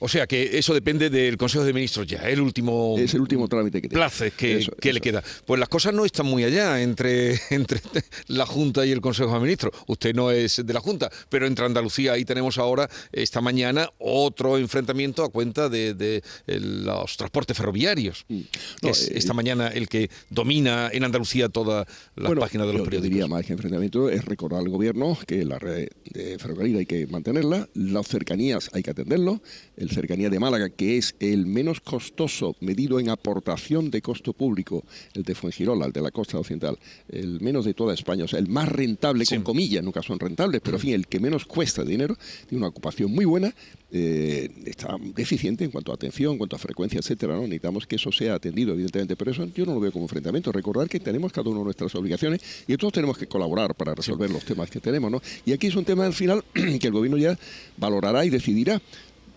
O 0.00 0.08
sea 0.08 0.28
que 0.28 0.56
eso 0.58 0.74
depende 0.74 1.10
del 1.10 1.36
Consejo 1.36 1.64
de 1.64 1.72
Ministros 1.72 2.06
ya, 2.06 2.18
el 2.28 2.40
último 2.40 2.94
Es 2.96 3.14
el 3.14 3.20
último 3.20 3.48
trámite 3.48 3.82
que 3.82 3.88
tiene. 3.88 3.98
place 4.00 4.30
que, 4.30 4.58
Eso, 4.58 4.70
que 4.80 4.92
le 4.92 5.00
queda. 5.00 5.24
Pues 5.44 5.58
las 5.58 5.68
cosas 5.68 5.92
no 5.92 6.04
están 6.04 6.24
muy 6.26 6.44
allá 6.44 6.80
entre, 6.80 7.40
entre 7.50 7.80
la 8.28 8.46
Junta 8.46 8.86
y 8.86 8.92
el 8.92 9.00
Consejo 9.00 9.34
de 9.34 9.40
Ministros. 9.40 9.72
Usted 9.88 10.14
no 10.14 10.30
es 10.30 10.64
de 10.64 10.72
la 10.72 10.78
Junta, 10.78 11.10
pero 11.28 11.48
entre 11.48 11.64
Andalucía 11.64 12.12
ahí 12.12 12.24
tenemos 12.24 12.58
ahora, 12.58 12.88
esta 13.10 13.40
mañana, 13.40 13.90
otro 13.98 14.56
enfrentamiento 14.56 15.24
a 15.24 15.30
cuenta 15.30 15.68
de, 15.68 15.94
de, 15.94 16.22
eh, 16.46 16.60
los 16.60 17.16
transportes 17.16 17.56
ferroviarios. 17.56 18.24
Mm. 18.28 18.40
No, 18.82 18.90
es 18.90 19.08
eh, 19.08 19.14
esta 19.16 19.32
mañana 19.32 19.66
el 19.66 19.88
que 19.88 20.10
domina 20.30 20.90
en 20.92 21.02
Andalucía 21.02 21.48
todas 21.48 21.88
las 22.14 22.26
Bueno, 22.28 22.40
páginas 22.42 22.68
de 22.68 22.72
los 22.74 22.80
yo- 22.80 22.84
yo 22.84 22.90
periódicos. 22.90 23.10
diría 23.10 23.26
más 23.26 23.44
que 23.44 23.52
enfrentamiento 23.52 24.08
es 24.10 24.24
recordar 24.24 24.60
al 24.60 24.68
gobierno 24.68 25.18
que 25.26 25.44
la 25.44 25.58
red 25.58 25.88
de 26.04 26.38
ferrocarril 26.38 26.76
hay 26.76 26.86
que 26.86 27.08
mantenerla, 27.08 27.68
las 27.74 28.06
cercanías 28.06 28.70
hay 28.72 28.84
que 28.84 28.90
atenderlo, 29.02 29.40
el 29.76 29.90
cercanía 29.90 30.28
de 30.30 30.38
Málaga, 30.40 30.68
que 30.70 30.96
es 30.98 31.14
el 31.20 31.46
menos 31.46 31.80
costoso 31.80 32.56
medido 32.60 32.98
en 33.00 33.10
aportación 33.10 33.90
de 33.90 34.02
costo 34.02 34.32
público, 34.32 34.84
el 35.14 35.22
de 35.22 35.34
Fuengirola, 35.34 35.86
el 35.86 35.92
de 35.92 36.00
la 36.02 36.10
costa 36.10 36.38
occidental, 36.38 36.78
el 37.08 37.40
menos 37.40 37.64
de 37.64 37.74
toda 37.74 37.94
España, 37.94 38.24
o 38.24 38.28
sea, 38.28 38.38
el 38.38 38.48
más 38.48 38.68
rentable, 38.68 39.24
Sí. 39.24 39.34
con 39.36 39.44
comillas, 39.44 39.84
nunca 39.84 40.02
son 40.02 40.18
rentables, 40.18 40.60
pero 40.62 40.76
en 40.76 40.80
fin, 40.80 40.94
el 40.94 41.06
que 41.06 41.20
menos 41.20 41.44
cuesta 41.44 41.84
dinero, 41.84 42.16
tiene 42.48 42.58
una 42.60 42.68
ocupación 42.68 43.12
muy 43.12 43.24
buena, 43.24 43.54
eh, 43.90 44.50
está 44.66 44.96
deficiente 45.14 45.64
en 45.64 45.70
cuanto 45.70 45.92
a 45.92 45.94
atención, 45.94 46.32
en 46.32 46.38
cuanto 46.38 46.56
a 46.56 46.58
frecuencia, 46.58 46.98
etcétera, 46.98 47.34
¿no? 47.34 47.42
Necesitamos 47.42 47.86
que 47.86 47.96
eso 47.96 48.12
sea 48.12 48.34
atendido, 48.34 48.72
evidentemente, 48.74 49.16
pero 49.16 49.30
eso 49.30 49.46
yo 49.54 49.64
no 49.64 49.74
lo 49.74 49.80
veo 49.80 49.92
como 49.92 50.04
enfrentamiento. 50.04 50.52
Recordar 50.52 50.88
que 50.88 51.00
tenemos 51.00 51.32
cada 51.32 51.48
uno 51.50 51.64
nuestras 51.64 51.94
obligaciones 51.94 52.40
y 52.66 52.76
todos 52.76 52.92
tenemos 52.92 53.16
que 53.16 53.26
colaborar 53.26 53.74
para 53.74 53.94
resolver 53.94 54.30
los 54.30 54.44
temas 54.44 54.70
que 54.70 54.80
tenemos, 54.80 55.10
¿no? 55.10 55.22
Y 55.46 55.52
aquí 55.52 55.68
es 55.68 55.76
un 55.76 55.84
tema 55.84 56.04
al 56.04 56.12
final 56.12 56.44
que 56.52 56.86
el 56.86 56.92
gobierno 56.92 57.16
ya 57.16 57.38
valorará 57.78 58.24
y 58.24 58.30
decidirá. 58.30 58.80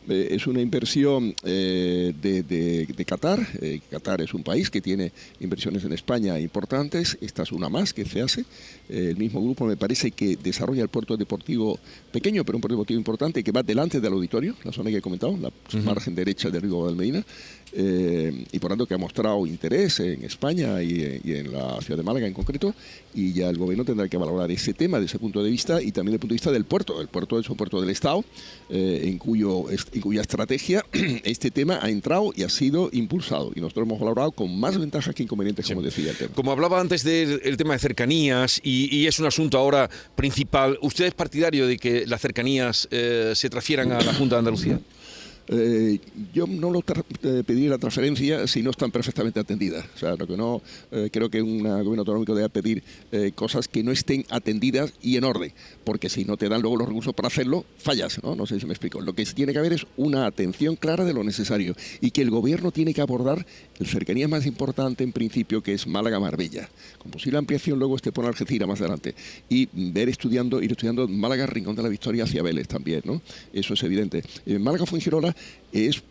Eh, 0.10 0.30
es 0.32 0.48
una 0.48 0.62
inversión 0.62 1.34
eh, 1.44 2.14
de, 2.22 2.42
de- 2.44 2.86
de 2.88 3.06
Qatar. 3.06 3.40
Eh, 3.62 3.80
Qatar 3.90 4.22
es 4.22 4.34
un 4.34 4.44
país 4.44 4.70
que 4.70 4.82
tiene 4.82 5.12
inversiones 5.40 5.84
en 5.84 5.94
España 5.94 6.40
importantes. 6.40 7.18
Esta 7.22 7.44
es 7.44 7.52
una 7.52 7.70
más 7.70 7.94
que 7.94 8.04
se 8.06 8.22
hace. 8.22 8.46
El 8.90 9.16
mismo 9.18 9.42
grupo 9.42 9.66
me 9.66 9.78
parece 9.78 10.12
que 10.12 10.36
desarrolla 10.38 10.82
el 10.82 10.90
puerto 10.90 11.16
deportivo 11.18 11.80
pequeño, 12.12 12.44
pero 12.44 12.58
un 12.58 12.62
puerto 12.62 12.76
deportivo 12.76 12.98
importante 13.00 13.44
que 13.44 13.52
va 13.52 13.64
delante 13.64 14.02
del 14.02 14.12
auditorio, 14.14 14.56
la 14.64 14.72
zona 14.72 14.90
que 14.90 14.98
he 14.98 15.02
comentado, 15.02 15.38
la 15.38 15.52
margen 15.84 16.16
derecha 16.16 16.50
del 16.50 16.64
río 16.64 16.76
Guadalmedina. 16.76 17.24
Eh, 17.74 18.46
y 18.52 18.60
por 18.60 18.70
tanto 18.70 18.86
que 18.86 18.94
ha 18.94 18.98
mostrado 18.98 19.46
interés 19.48 20.00
en 20.00 20.24
España 20.24 20.82
y, 20.82 21.02
eh, 21.02 21.22
y 21.24 21.34
en 21.34 21.54
la 21.54 21.80
ciudad 21.82 21.98
de 21.98 22.04
Málaga 22.04 22.28
en 22.28 22.34
concreto. 22.34 22.74
Y 23.14 23.34
ya 23.34 23.50
el 23.50 23.58
gobierno 23.58 23.86
tendrá 23.86 24.08
que 24.08 24.18
valorar 24.18 24.52
ese 24.52 24.74
tema 24.74 24.98
desde 24.98 25.12
ese 25.12 25.20
punto 25.20 25.44
de 25.44 25.50
vista 25.50 25.82
y 25.82 25.92
también 25.92 26.14
desde 26.14 26.16
el 26.16 26.20
punto 26.20 26.34
de 26.34 26.36
vista 26.36 26.52
del 26.52 26.66
puerto. 26.66 27.02
El 27.02 27.08
puerto 27.08 27.40
es 27.40 27.50
un 27.50 27.58
puerto 27.58 27.82
del 27.82 27.90
Estado 27.90 28.24
eh, 28.70 29.02
en, 29.06 29.18
cuyo, 29.18 29.66
en 29.70 30.02
cuya 30.02 30.22
estrategia 30.22 30.86
este 31.24 31.52
tema 31.52 31.80
ha 31.82 31.90
entrado 31.90 32.32
y 32.36 32.44
ha 32.44 32.50
sido 32.50 32.90
impulsado. 32.92 33.52
Y 33.56 33.62
nosotros 33.62 33.86
hemos 33.86 34.00
valorado 34.00 34.32
con 34.32 34.58
más 34.60 34.78
ventajas 34.78 35.14
que 35.16 35.24
inconvenientes, 35.24 35.68
como 35.68 35.82
decía 35.82 36.12
el 36.12 36.18
tema. 36.18 36.34
Como 36.34 36.52
hablaba 36.52 36.80
antes 36.80 37.04
del 37.04 37.42
el 37.44 37.58
tema 37.58 37.74
de 37.74 37.80
cercanías 37.80 38.60
y, 38.64 38.96
y 38.96 39.08
es 39.08 39.20
un 39.20 39.26
asunto 39.26 39.58
ahora 39.58 39.90
principal, 40.16 40.78
¿usted 40.82 41.06
es 41.06 41.14
partidario 41.14 41.68
de 41.68 41.78
que 41.78 42.06
las 42.08 42.22
cercanías 42.22 42.88
eh, 42.92 43.34
se 43.36 43.50
transfieran 43.50 43.92
a 43.92 44.02
la 44.02 44.14
Junta 44.14 44.36
de 44.36 44.40
Andalucía? 44.40 44.80
Eh, 45.48 46.00
yo 46.34 46.48
no 46.48 46.70
lo 46.70 46.80
eh, 46.80 47.44
pediría 47.46 47.72
la 47.72 47.78
transferencia 47.78 48.48
si 48.48 48.62
no 48.62 48.72
están 48.72 48.92
perfectamente 48.92 49.40
atendidas. 49.40 49.86
O 49.96 49.98
sea, 49.98 50.16
lo 50.16 50.28
que 50.28 50.38
no 50.38 50.62
eh, 50.92 51.10
creo 51.12 51.30
que 51.30 51.42
un 51.42 51.64
gobierno 51.64 52.02
autonómico 52.02 52.36
debe 52.36 52.50
pedir 52.50 52.84
cosas 53.36 53.68
que 53.68 53.84
no 53.84 53.92
estén 53.92 54.26
atendidas 54.30 54.94
y 55.02 55.18
en 55.18 55.24
orden, 55.24 55.52
porque 55.84 56.10
si 56.10 56.26
no 56.26 56.38
te 56.38 56.48
dan 56.50 56.62
luego 56.62 56.78
los 56.78 56.88
recursos 56.88 57.14
para 57.14 57.28
hacerlo, 57.28 57.66
fallas, 57.78 58.24
¿no? 58.24 58.36
No 58.36 58.46
sé 58.46 58.60
si 58.60 58.66
me 58.66 58.74
explico. 58.74 59.02
Lo 59.02 59.14
que 59.14 59.26
tiene 59.26 59.54
que 59.54 59.60
haber 59.60 59.74
es 59.74 59.86
una 59.98 60.26
atención 60.26 60.76
clara 60.76 61.06
de 61.06 61.14
lo 61.14 61.24
necesario 61.24 61.76
y 62.00 62.12
que 62.12 62.22
el 62.22 62.30
gobierno 62.30 62.72
tiene 62.72 62.94
que 62.94 63.02
abordar 63.02 63.46
el 63.80 63.88
cercanía 63.88 64.28
más 64.28 64.46
importante 64.46 65.04
en 65.04 65.12
principio, 65.12 65.62
que 65.62 65.74
es 65.74 65.88
Málaga-Marbella, 65.88 66.70
con 66.98 67.12
posible 67.12 67.38
ampliación 67.38 67.80
luego 67.80 67.96
este 67.96 68.12
por 68.12 68.26
Algeciras 68.26 68.68
más 68.68 68.80
adelante, 68.80 69.16
y 69.50 69.68
ver 69.74 70.10
estudiando, 70.10 70.62
ir 70.62 70.72
estudiando 70.72 71.08
Málaga, 71.08 71.46
Rincón 71.46 71.76
de 71.76 71.84
la 71.84 71.90
Victoria 71.90 72.24
hacia 72.24 72.44
Vélez 72.44 72.68
también, 72.68 73.02
¿no? 73.04 73.22
Eso 73.54 73.74
es 73.74 73.84
evidente. 73.84 74.24
En 74.46 74.62
Málaga 74.62 74.86
Fuengirola 74.86 75.31
es 75.72 76.02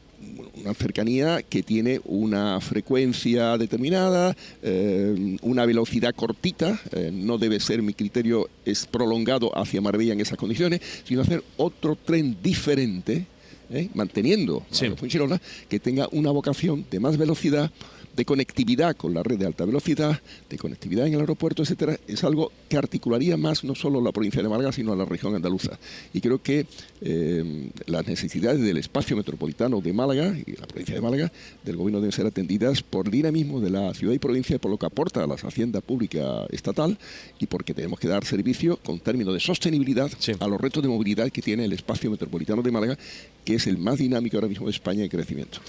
una 0.62 0.74
cercanía 0.74 1.42
que 1.42 1.62
tiene 1.62 2.00
una 2.04 2.60
frecuencia 2.60 3.56
determinada, 3.56 4.36
eh, 4.62 5.36
una 5.42 5.64
velocidad 5.64 6.14
cortita, 6.14 6.78
eh, 6.92 7.10
no 7.12 7.38
debe 7.38 7.58
ser, 7.60 7.80
mi 7.82 7.94
criterio 7.94 8.48
es 8.64 8.86
prolongado 8.86 9.56
hacia 9.56 9.80
Marbella 9.80 10.12
en 10.12 10.20
esas 10.20 10.36
condiciones, 10.36 10.80
sino 11.04 11.22
hacer 11.22 11.42
otro 11.56 11.96
tren 11.96 12.36
diferente 12.42 13.24
¿eh? 13.70 13.88
manteniendo 13.94 14.64
Sí. 14.70 14.86
a 14.86 14.96
Fuengirola, 14.96 15.40
que 15.68 15.80
tenga 15.80 16.08
una 16.12 16.30
vocación 16.30 16.84
de 16.90 17.00
más 17.00 17.16
velocidad, 17.16 17.70
de 18.16 18.24
conectividad 18.24 18.96
con 18.96 19.14
la 19.14 19.22
red 19.22 19.38
de 19.38 19.46
alta 19.46 19.64
velocidad, 19.64 20.20
de 20.48 20.58
conectividad 20.58 21.06
en 21.06 21.14
el 21.14 21.20
aeropuerto, 21.20 21.62
etcétera, 21.62 21.98
es 22.06 22.24
algo 22.24 22.52
que 22.68 22.76
articularía 22.76 23.36
más 23.36 23.64
no 23.64 23.74
solo 23.74 24.00
la 24.00 24.12
provincia 24.12 24.42
de 24.42 24.48
Málaga, 24.48 24.72
sino 24.72 24.92
a 24.92 24.96
la 24.96 25.04
región 25.04 25.34
andaluza. 25.34 25.78
Y 26.12 26.20
creo 26.20 26.42
que 26.42 26.66
eh, 27.00 27.70
las 27.86 28.06
necesidades 28.06 28.60
del 28.60 28.76
espacio 28.76 29.16
metropolitano 29.16 29.80
de 29.80 29.92
Málaga 29.92 30.34
y 30.46 30.52
la 30.58 30.66
provincia 30.66 30.94
de 30.94 31.00
Málaga 31.00 31.32
del 31.64 31.76
gobierno 31.76 32.00
deben 32.00 32.12
ser 32.12 32.26
atendidas 32.26 32.82
por 32.82 33.06
el 33.06 33.12
dinamismo 33.12 33.60
de 33.60 33.70
la 33.70 33.94
ciudad 33.94 34.14
y 34.14 34.18
provincia, 34.18 34.58
por 34.58 34.70
lo 34.70 34.78
que 34.78 34.86
aporta 34.86 35.24
a 35.24 35.26
la 35.26 35.34
hacienda 35.34 35.80
pública 35.80 36.46
estatal 36.50 36.98
y 37.38 37.46
porque 37.46 37.74
tenemos 37.74 37.98
que 37.98 38.08
dar 38.08 38.24
servicio 38.24 38.76
con 38.78 38.98
términos 39.00 39.34
de 39.34 39.40
sostenibilidad 39.40 40.10
Sí. 40.18 40.32
a 40.38 40.46
los 40.48 40.60
retos 40.60 40.82
de 40.82 40.88
movilidad 40.88 41.30
que 41.30 41.42
tiene 41.42 41.64
el 41.64 41.72
espacio 41.72 42.10
metropolitano 42.10 42.62
de 42.62 42.70
Málaga, 42.70 42.98
que 43.44 43.54
es 43.54 43.66
el 43.66 43.78
más 43.78 43.98
dinámico 43.98 44.36
ahora 44.36 44.48
mismo 44.48 44.66
de 44.66 44.72
España 44.72 45.02
en 45.02 45.08
crecimiento. 45.08 45.60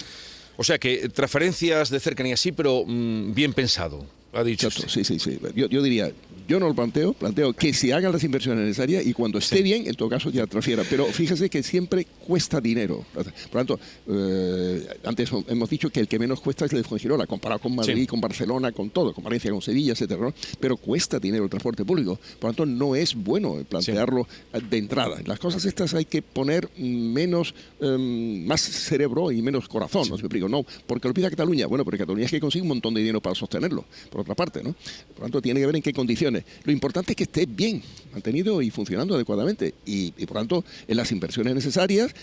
O 0.57 0.63
sea 0.63 0.77
que 0.77 1.09
transferencias 1.09 1.89
de 1.89 1.99
cercanía 1.99 2.37
sí, 2.37 2.51
pero 2.51 2.83
mm, 2.85 3.33
bien 3.33 3.53
pensado, 3.53 4.05
ha 4.33 4.43
dicho 4.43 4.67
Exacto, 4.67 4.87
usted. 4.87 5.03
sí, 5.03 5.19
sí, 5.19 5.31
sí. 5.31 5.39
Yo, 5.55 5.67
yo 5.67 5.81
diría, 5.81 6.11
yo 6.47 6.59
no 6.59 6.67
lo 6.67 6.73
planteo, 6.73 7.13
planteo 7.13 7.53
que 7.53 7.73
se 7.73 7.93
hagan 7.93 8.11
las 8.11 8.23
inversiones 8.23 8.65
necesarias 8.65 9.05
y 9.05 9.13
cuando 9.13 9.37
esté 9.39 9.57
Sí. 9.57 9.63
bien, 9.63 9.87
en 9.87 9.95
todo 9.95 10.09
caso 10.09 10.29
ya 10.29 10.45
transfiera. 10.47 10.83
Pero 10.89 11.05
fíjese 11.05 11.49
que 11.49 11.63
siempre 11.63 12.05
cuesta 12.27 12.59
dinero. 12.61 13.05
Por 13.13 13.25
lo 13.25 13.31
tanto, 13.51 13.79
eh, 14.07 14.87
antes 15.05 15.29
hemos 15.47 15.69
dicho 15.69 15.89
que 15.89 15.99
el 16.01 16.07
que 16.07 16.19
menos 16.19 16.41
cuesta 16.41 16.65
es 16.65 16.73
el 16.73 16.81
de 16.81 16.87
Fuengirola, 16.87 17.25
comparado 17.27 17.59
con 17.61 17.75
Madrid, 17.75 17.95
Sí. 18.01 18.07
con 18.07 18.19
Barcelona, 18.21 18.71
con 18.71 18.89
todo, 18.89 19.13
con 19.13 19.23
Valencia, 19.23 19.51
con 19.51 19.61
Sevilla, 19.61 19.93
etcétera. 19.93 20.21
¿no? 20.21 20.33
Pero 20.59 20.77
cuesta 20.77 21.19
dinero 21.19 21.43
el 21.43 21.49
transporte 21.49 21.85
público. 21.85 22.15
Por 22.39 22.49
lo 22.49 22.53
tanto, 22.55 22.65
no 22.65 22.95
es 22.95 23.15
bueno 23.15 23.63
plantearlo 23.67 24.27
de 24.69 24.77
entrada. 24.77 25.21
Las 25.25 25.39
cosas 25.39 25.63
estas 25.65 25.93
hay 25.93 26.05
que 26.05 26.21
poner 26.21 26.69
menos, 26.77 27.53
em, 27.79 28.45
más 28.45 28.61
cerebro 28.61 29.31
y 29.31 29.41
menos 29.41 29.67
corazón, 29.67 30.03
¿no? 30.09 30.15
Me 30.15 30.21
explico? 30.21 30.49
No, 30.49 30.65
porque 30.87 31.07
lo 31.07 31.13
pide 31.13 31.29
Cataluña. 31.29 31.67
Bueno, 31.67 31.85
pero 31.85 31.97
Cataluña 31.97 32.25
es 32.25 32.31
que 32.31 32.39
consigue 32.39 32.61
un 32.63 32.67
montón 32.69 32.93
de 32.93 33.01
dinero 33.01 33.21
para 33.21 33.35
sostenerlo, 33.35 33.85
por 34.09 34.20
otra 34.21 34.35
parte, 34.35 34.63
¿no? 34.63 34.73
Por 34.73 35.17
lo 35.17 35.23
tanto, 35.23 35.41
tiene 35.41 35.59
que 35.59 35.65
ver 35.65 35.75
en 35.75 35.81
qué 35.81 35.93
condiciones. 35.93 36.43
Lo 36.63 36.71
importante 36.71 37.13
es 37.13 37.15
que 37.15 37.23
esté 37.23 37.45
bien 37.45 37.81
mantenido 38.11 38.61
y 38.61 38.69
funcionando 38.69 39.15
adecuadamente. 39.15 39.73
Y, 39.85 40.11
por 40.25 40.37
tanto, 40.37 40.63
en 40.87 40.97
las 40.97 41.11
inversiones 41.11 41.53
necesarias, 41.53 42.13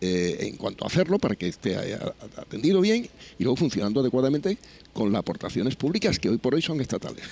eh, 0.00 0.48
en 0.48 0.56
cuanto 0.56 0.84
a 0.84 0.88
hacerlo 0.88 1.18
para 1.18 1.34
que 1.34 1.48
esté 1.48 1.72
eh, 1.72 1.98
atendido 2.36 2.80
bien 2.80 3.08
y 3.38 3.44
luego 3.44 3.56
funcionando 3.56 4.00
adecuadamente 4.00 4.58
con 4.92 5.10
las 5.12 5.20
aportaciones 5.20 5.76
públicas 5.76 6.18
que 6.18 6.28
hoy 6.28 6.38
por 6.38 6.54
hoy 6.54 6.62
son 6.62 6.80
estatales. 6.80 7.24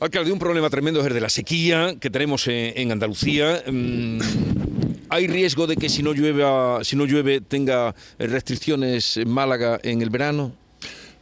Alcalde, 0.00 0.32
un 0.32 0.38
problema 0.38 0.68
tremendo 0.68 1.00
es 1.00 1.06
el 1.06 1.14
de 1.14 1.20
la 1.20 1.28
sequía 1.28 1.96
que 2.00 2.10
tenemos 2.10 2.48
en, 2.48 2.72
en 2.76 2.92
Andalucía. 2.92 3.62
Mm, 3.70 4.18
¿Hay 5.10 5.26
riesgo 5.26 5.66
de 5.66 5.76
que 5.76 5.88
si 5.88 6.02
no 6.02 6.12
llueva, 6.12 6.84
si 6.84 6.96
no 6.96 7.06
llueve 7.06 7.40
tenga 7.40 7.94
eh, 8.18 8.26
restricciones 8.26 9.16
en 9.16 9.30
Málaga 9.30 9.80
en 9.82 10.02
el 10.02 10.10
verano? 10.10 10.52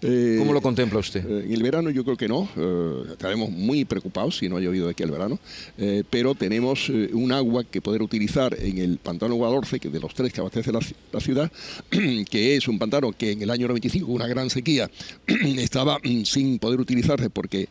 Eh, 0.02 0.36
¿Cómo 0.38 0.52
lo 0.52 0.60
contempla 0.60 0.98
usted? 0.98 1.24
Eh, 1.26 1.44
En 1.46 1.52
el 1.52 1.62
verano 1.62 1.88
yo 1.90 2.04
creo 2.04 2.16
que 2.16 2.28
no, 2.28 2.48
eh, 2.56 3.12
estaremos 3.12 3.50
muy 3.50 3.84
preocupados 3.86 4.36
si 4.36 4.48
no 4.48 4.58
ha 4.58 4.60
llovido 4.60 4.84
de 4.86 4.90
aquí 4.92 5.02
al 5.02 5.10
verano, 5.10 5.38
eh, 5.78 6.04
pero 6.10 6.34
tenemos 6.34 6.88
un 6.90 7.32
agua 7.32 7.64
que 7.64 7.80
poder 7.80 8.02
utilizar 8.02 8.54
en 8.60 8.78
el 8.78 8.98
pantano 8.98 9.34
Guadalhorce, 9.36 9.80
que 9.80 9.88
de 9.88 9.98
los 9.98 10.12
tres 10.14 10.32
que 10.32 10.40
abastece 10.40 10.70
la, 10.70 10.80
la 11.12 11.20
ciudad, 11.20 11.50
que 12.30 12.56
es 12.56 12.68
un 12.68 12.78
pantano 12.78 13.12
que 13.12 13.32
en 13.32 13.42
el 13.42 13.50
año 13.50 13.68
95, 13.68 14.12
una 14.12 14.26
gran 14.26 14.50
sequía, 14.50 14.90
estaba 15.56 15.98
mm, 16.04 16.24
sin 16.24 16.58
poder 16.58 16.78
utilizarse 16.80 17.30
porque 17.30 17.68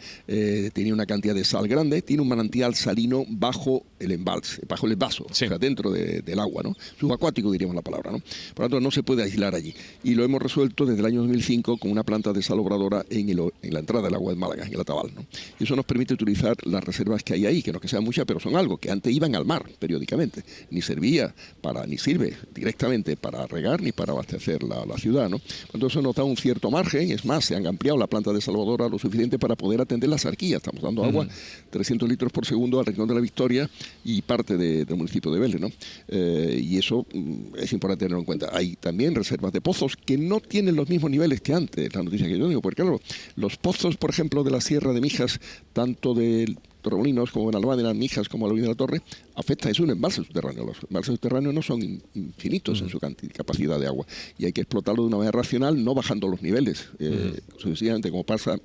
tenía 0.74 0.94
una 0.94 1.05
cantidad 1.05 1.36
de 1.36 1.44
sal 1.44 1.67
grande, 1.67 2.01
tiene 2.01 2.22
un 2.24 2.27
manantial 2.27 2.74
salino 2.75 3.24
bajo 3.29 3.84
el 4.00 4.12
embalse, 4.12 4.62
bajo 4.67 4.88
el 4.88 4.96
vaso, 4.96 5.25
Sí. 5.32 5.46
o 5.46 5.50
sea, 5.50 5.58
dentro 5.60 5.91
de- 5.91 6.22
del 6.22 6.39
agua, 6.39 6.63
¿no? 6.63 6.75
Subacuático 7.00 7.51
diríamos 7.51 7.75
la 7.75 7.82
palabra, 7.82 8.12
¿no? 8.12 8.20
Por 8.53 8.65
lo 8.65 8.70
tanto, 8.70 8.79
no 8.82 8.89
se 8.91 9.03
puede 9.03 9.24
aislar 9.24 9.53
allí. 9.55 9.74
Y 10.03 10.15
lo 10.15 10.24
hemos 10.24 10.41
resuelto 10.41 10.86
desde 10.86 11.00
el 11.01 11.05
año 11.05 11.20
2005 11.22 11.77
con 11.77 11.91
una 11.91 12.03
planta 12.03 12.25
desalobradora 12.34 13.05
en, 13.10 13.29
el 13.29 13.39
o- 13.39 13.51
en 13.62 13.74
la 13.74 13.79
entrada 13.79 14.05
del 14.05 14.15
agua 14.15 14.32
de 14.34 14.39
Málaga, 14.39 14.65
en 14.65 14.74
el 14.74 14.79
Atabal, 14.82 15.12
¿no? 15.15 15.25
Y 15.60 15.63
eso 15.63 15.75
nos 15.75 15.86
permite 15.86 16.13
utilizar 16.13 16.55
las 16.65 16.84
reservas 16.84 17.24
que 17.24 17.34
hay 17.34 17.46
ahí, 17.46 17.62
que 17.63 17.72
no 17.72 17.79
que 17.79 17.88
sean 17.88 18.03
muchas, 18.03 18.25
pero 18.25 18.39
son 18.39 18.55
algo, 18.55 18.77
que 18.77 18.91
antes 18.91 19.13
iban 19.13 19.36
al 19.36 19.46
mar 19.46 19.63
periódicamente. 19.79 20.44
Ni 20.70 20.82
servía 20.82 21.34
para, 21.62 21.86
ni 21.86 21.98
sirve 21.98 22.36
directamente 22.53 23.15
para 23.17 23.46
regar 23.48 23.82
ni 23.82 23.91
para 23.91 24.13
abastecer 24.13 24.63
la, 24.63 24.86
la 24.86 24.98
ciudad, 24.98 25.29
¿no? 25.29 25.39
Entonces 25.74 25.91
eso 25.98 26.01
nos 26.01 26.15
da 26.15 26.24
un 26.24 26.38
cierto 26.38 26.72
margen, 26.72 27.12
es 27.12 27.25
más, 27.25 27.46
se 27.46 27.55
han 27.55 27.65
ampliado 27.67 27.98
la 27.98 28.08
planta 28.08 28.32
desalobradora 28.34 28.89
lo 28.89 29.00
suficiente 29.00 29.38
para 29.39 29.55
poder 29.55 29.82
atender 29.82 30.10
la 30.10 30.17
sarquía. 30.17 30.58
Estamos 30.58 30.82
dando 30.82 31.03
agua 31.03 31.27
300 31.70 32.08
litros 32.10 32.32
por 32.32 32.46
segundo 32.46 32.79
al 32.79 32.86
Rincón 32.86 33.08
de 33.08 33.13
la 33.15 33.22
Victoria 33.22 33.70
y 34.03 34.22
parte 34.22 34.58
de- 34.58 34.86
del 34.86 34.96
municipio 34.98 35.32
de 35.32 35.39
Vélez, 35.39 35.60
¿no? 35.62 35.70
Eh, 36.08 36.60
y 36.63 36.77
eso 36.77 37.05
mm, 37.13 37.55
es 37.58 37.72
importante 37.74 38.05
tenerlo 38.05 38.20
en 38.20 38.25
cuenta. 38.25 38.50
Hay 38.53 38.75
también 38.75 39.15
reservas 39.15 39.51
de 39.53 39.62
pozos 39.62 39.96
que 39.96 40.17
no 40.17 40.39
tienen 40.39 40.75
los 40.75 40.89
mismos 40.89 41.12
niveles 41.12 41.41
que 41.41 41.53
antes, 41.53 41.94
la 41.94 42.01
noticia 42.05 42.27
que 42.27 42.38
yo 42.38 42.47
digo, 42.47 42.62
porque 42.62 42.81
claro, 42.81 43.00
los 43.35 43.57
pozos, 43.57 43.97
por 43.97 44.09
ejemplo, 44.09 44.43
de 44.43 44.51
la 44.51 44.62
Sierra 44.62 44.93
de 44.93 45.01
Mijas, 45.01 45.39
tanto 45.74 46.13
de 46.13 46.55
Torremolinos 46.81 47.31
como 47.31 47.50
en 47.50 47.55
Albán, 47.55 47.77
de 47.77 47.83
las 47.83 47.95
Mijas, 47.95 48.29
como 48.29 48.47
la 48.47 48.53
de 48.62 48.67
la 48.67 48.75
Torre, 48.75 49.01
afecta, 49.35 49.69
es 49.69 49.79
un 49.79 49.89
embalse 49.89 50.17
subterráneo. 50.24 50.65
Los 50.65 50.77
embalses 50.88 51.13
subterráneos 51.13 51.53
no 51.53 51.62
son 51.63 51.81
in- 51.81 52.03
infinitos 52.13 52.81
en 52.81 52.89
su 52.89 53.00
capacidad 53.33 53.79
de 53.79 53.88
agua 53.88 54.05
y 54.38 54.45
hay 54.45 54.53
que 54.53 54.62
explotarlo 54.62 55.01
de 55.03 55.07
una 55.07 55.17
manera 55.17 55.35
racional, 55.38 55.83
no 55.83 55.93
bajando 55.95 56.27
los 56.27 56.41
niveles, 56.41 56.89
eh, 57.00 57.39
sucesivamente, 57.57 58.12
como 58.12 58.24
pasa 58.24 58.59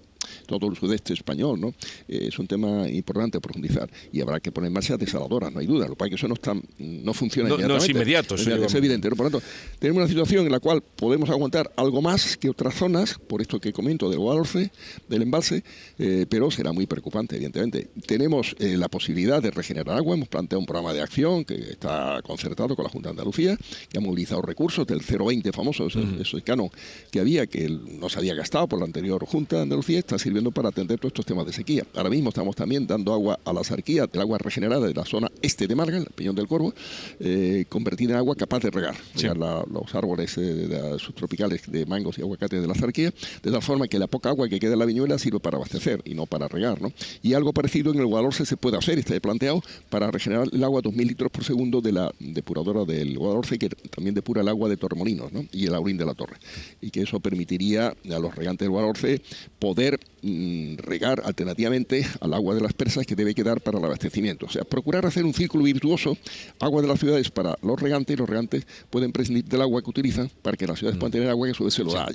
todo 0.47 0.69
el 0.69 0.77
sudeste 0.77 1.12
español, 1.15 1.61
¿no? 1.61 1.69
Eh, 2.09 2.27
es 2.29 2.39
un 2.39 2.47
tema 2.47 2.89
importante 2.89 3.39
a 3.39 3.41
profundizar 3.41 3.91
y 4.12 4.21
habrá 4.21 4.41
que 4.41 4.53
poner 4.53 4.69
en 4.69 4.75
marcha 4.75 4.97
desaladoras, 4.97 5.53
no 5.53 5.61
hay 5.61 5.67
duda. 5.67 5.85
Lo 5.87 5.91
que 5.95 5.97
pasa 5.97 6.07
es 6.07 6.11
que 6.11 6.17
eso 6.17 6.29
no, 6.29 6.35
está, 6.35 6.55
no 6.79 7.15
funciona 7.15 7.49
No- 7.49 7.57
no 7.57 7.77
es 7.77 7.89
inmediatamente. 7.89 8.43
inmediato, 8.43 8.67
es, 8.67 8.75
evidente. 8.75 9.09
¿no? 9.11 9.17
Por 9.17 9.27
lo 9.27 9.31
tanto, 9.41 9.47
tenemos 9.79 10.00
una 10.00 10.09
situación 10.09 10.47
en 10.47 10.53
la 10.53 10.61
cual 10.61 10.83
podemos 10.83 11.31
aguantar 11.31 11.71
algo 11.77 12.03
más 12.03 12.37
que 12.37 12.49
otras 12.50 12.75
zonas, 12.75 13.19
por 13.27 13.41
esto 13.41 13.61
que 13.61 13.73
comento 13.73 14.09
del 14.11 14.19
Guadalhorce, 14.19 14.71
del 15.09 15.23
embalse, 15.23 15.62
eh, 15.99 16.27
pero 16.29 16.50
será 16.50 16.73
muy 16.73 16.87
preocupante, 16.87 17.37
evidentemente. 17.37 17.89
Tenemos 18.07 18.55
eh, 18.59 18.77
la 18.77 18.89
posibilidad 18.89 19.43
de 19.43 19.50
regenerar 19.50 19.97
agua, 19.97 20.15
hemos 20.15 20.29
planteado 20.29 20.61
un 20.61 20.67
programa 20.67 20.93
de 20.93 21.00
acción 21.00 21.45
que 21.45 21.55
está 21.55 22.21
concertado 22.23 22.75
con 22.77 22.85
la 22.85 22.91
Junta 22.91 23.09
de 23.09 23.12
Andalucía, 23.12 23.57
que 23.89 23.99
ha 23.99 24.00
movilizado 24.00 24.43
recursos 24.43 24.87
del 24.87 25.00
0,20 25.00 25.53
famoso, 25.53 25.87
ese, 25.87 26.00
ese 26.21 26.43
canon 26.43 26.71
que 27.11 27.21
había, 27.21 27.47
que 27.47 27.69
no 27.69 28.09
se 28.09 28.19
había 28.19 28.35
gastado 28.35 28.67
por 28.69 28.79
la 28.79 28.85
anterior 28.87 29.25
Junta 29.27 29.57
de 29.57 29.62
Andalucía, 29.62 29.99
está 30.11 30.19
sirviendo 30.19 30.50
para 30.50 30.71
atender 30.71 30.99
todos 30.99 31.11
estos 31.11 31.25
temas 31.26 31.47
de 31.47 31.52
sequía. 31.52 31.85
Ahora 31.95 32.11
mismo 32.11 32.31
estamos 32.31 32.57
también 32.57 32.85
dando 32.87 33.12
agua 33.12 33.38
a 33.45 33.52
la 33.52 33.62
sarquía, 33.62 34.07
del 34.09 34.21
agua 34.23 34.38
regenerada 34.38 34.85
de 34.88 34.93
la 34.95 35.05
zona 35.05 35.31
este 35.40 35.69
de 35.69 35.76
Málaga, 35.76 35.99
el 35.99 36.07
Peñón 36.07 36.35
del 36.35 36.49
Corvo, 36.49 36.75
eh, 37.21 37.64
convertida 37.69 38.12
en 38.12 38.17
agua 38.19 38.35
capaz 38.35 38.59
de 38.61 38.71
regar, 38.71 38.97
Sí. 39.14 39.23
regar 39.29 39.37
la- 39.38 39.64
los 39.71 39.95
árboles 39.95 40.37
eh, 40.37 40.97
subtropicales 40.99 41.71
de 41.71 41.87
mangos 41.87 42.19
y 42.19 42.23
aguacates 42.23 42.61
de 42.61 42.67
la 42.67 42.75
sarquía, 42.75 43.12
de 43.43 43.50
tal 43.52 43.62
forma 43.62 43.87
que 43.87 43.99
la 44.00 44.09
poca 44.09 44.31
agua 44.31 44.49
que 44.49 44.59
queda 44.59 44.73
en 44.73 44.81
la 44.81 44.85
viñuela 44.85 45.17
sirve 45.19 45.38
para 45.38 45.57
abastecer 45.59 46.02
y 46.05 46.14
no 46.14 46.26
para 46.26 46.49
regar. 46.49 46.83
¿no? 46.83 46.93
Y 47.23 47.35
algo 47.35 47.52
parecido 47.52 47.93
en 47.93 48.00
el 48.00 48.07
Guadalhorce 48.07 48.45
se 48.47 48.57
puede 48.57 48.79
hacer, 48.79 48.99
está 48.99 49.19
planteado, 49.21 49.62
para 49.90 50.11
regenerar 50.11 50.49
el 50.52 50.64
agua 50.64 50.81
a 50.81 50.83
2.000 50.83 51.07
litros 51.07 51.31
por 51.31 51.45
segundo 51.45 51.81
de 51.81 51.93
la 51.93 52.12
depuradora 52.19 52.85
del 52.85 53.17
Guadalhorce, 53.17 53.59
que 53.59 53.69
también 53.69 54.14
depura 54.14 54.40
el 54.43 54.49
agua 54.49 54.69
de 54.69 54.76
Torremolinos 54.76 55.33
¿no? 55.33 55.45
y 55.52 55.67
el 55.67 55.75
Aurín 55.75 55.97
de 55.99 56.05
la 56.07 56.14
Torre. 56.14 56.37
Y 56.81 56.90
que 56.90 57.02
eso 57.02 57.21
permitiría 57.21 57.88
a 57.88 58.19
los 58.19 58.35
regantes 58.35 58.64
del 58.67 58.71
Guadalhorce 58.71 59.21
poder 59.59 60.00
regar 60.23 61.23
alternativamente 61.25 62.07
al 62.21 62.35
agua 62.35 62.54
de 62.54 62.61
las 62.61 62.73
persas 62.73 63.07
que 63.07 63.16
debe 63.16 63.35
quedar 63.35 63.61
para 63.61 63.78
el 63.78 63.85
abastecimiento. 63.85 64.47
O 64.47 64.50
sea, 64.50 64.64
procurar 64.64 65.07
hacer 65.07 65.25
un 65.25 65.33
círculo 65.33 65.64
virtuoso, 65.64 66.16
agua 66.59 66.83
de 66.83 66.88
las 66.88 67.00
ciudades 67.00 67.30
para 67.30 67.57
los 67.62 67.80
regantes 67.80 68.14
y 68.14 68.19
los 68.19 68.28
regantes 68.28 68.66
pueden 68.90 69.12
prescindir 69.12 69.45
del 69.45 69.62
agua 69.62 69.83
que 69.83 69.90
utilizan 69.90 70.30
para 70.42 70.57
que 70.57 70.66
las 70.66 70.78
ciudades 70.78 70.99
puedan 70.99 71.12
tener 71.12 71.28
agua 71.28 71.49
que 71.49 71.54
su 71.54 71.64
vez 71.64 71.75
se 71.75 71.85
lo 71.85 71.92
da. 71.92 72.07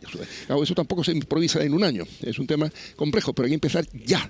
eso 0.61 0.75
tampoco 0.75 1.03
se 1.03 1.11
improvisa 1.11 1.63
en 1.63 1.73
un 1.73 1.83
año, 1.83 2.05
es 2.21 2.37
un 2.39 2.47
tema 2.47 2.71
complejo, 2.95 3.33
pero 3.33 3.45
hay 3.45 3.51
que 3.51 3.55
empezar 3.55 3.87
ya. 4.05 4.29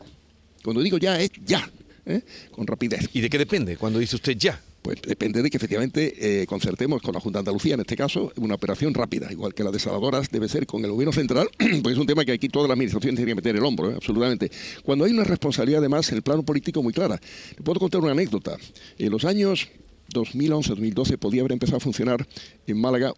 Cuando 0.64 0.82
digo 0.82 0.98
ya 0.98 1.20
es 1.20 1.32
ya, 1.46 1.70
¿eh? 2.06 2.22
con 2.52 2.66
rapidez. 2.66 3.10
¿Y 3.14 3.22
de 3.22 3.30
qué 3.30 3.38
depende 3.38 3.78
cuando 3.78 4.00
dice 4.00 4.16
usted 4.16 4.38
ya? 4.38 4.60
Pues 4.86 5.02
depende 5.02 5.42
de 5.42 5.50
que 5.50 5.58
efectivamente 5.58 6.14
eh, 6.44 6.46
concertemos 6.46 7.02
con 7.02 7.16
la 7.16 7.20
Junta 7.20 7.40
de 7.40 7.42
Andalucía, 7.42 7.74
en 7.74 7.80
este 7.80 7.96
caso, 7.96 8.32
una 8.36 8.54
operación 8.54 8.94
rápida, 8.94 9.32
igual 9.32 9.52
que 9.56 9.64
la 9.64 9.72
desaladoras 9.72 10.30
debe 10.30 10.48
ser 10.48 10.68
con 10.68 10.86
el 10.86 10.92
gobierno 10.92 11.12
central, 11.12 11.50
porque 11.58 11.94
es 11.94 11.98
un 11.98 12.06
tema 12.06 12.24
que 12.24 12.34
aquí 12.34 12.50
toda 12.50 12.68
la 12.68 12.76
administración 12.76 13.16
tiene 13.16 13.32
que 13.32 13.34
meter 13.34 13.56
el 13.56 13.66
hombro, 13.66 13.90
¿eh? 13.90 13.96
absolutamente. 13.96 14.52
Cuando 14.84 15.06
hay 15.06 15.12
una 15.12 15.24
responsabilidad 15.24 15.80
además 15.80 16.08
en 16.12 16.18
el 16.18 16.22
plano 16.22 16.44
político 16.44 16.84
muy 16.84 16.94
clara. 16.94 17.20
Le 17.58 17.64
puedo 17.64 17.80
contar 17.80 18.00
una 18.00 18.12
anécdota. 18.12 18.58
En 19.00 19.10
los 19.10 19.26
años 19.26 19.70
2011-2012 20.14 21.18
podía 21.18 21.42
haber 21.42 21.54
empezado 21.54 21.78
a 21.78 21.80
funcionar 21.80 22.28
en 22.68 22.80
Málaga 22.80 23.12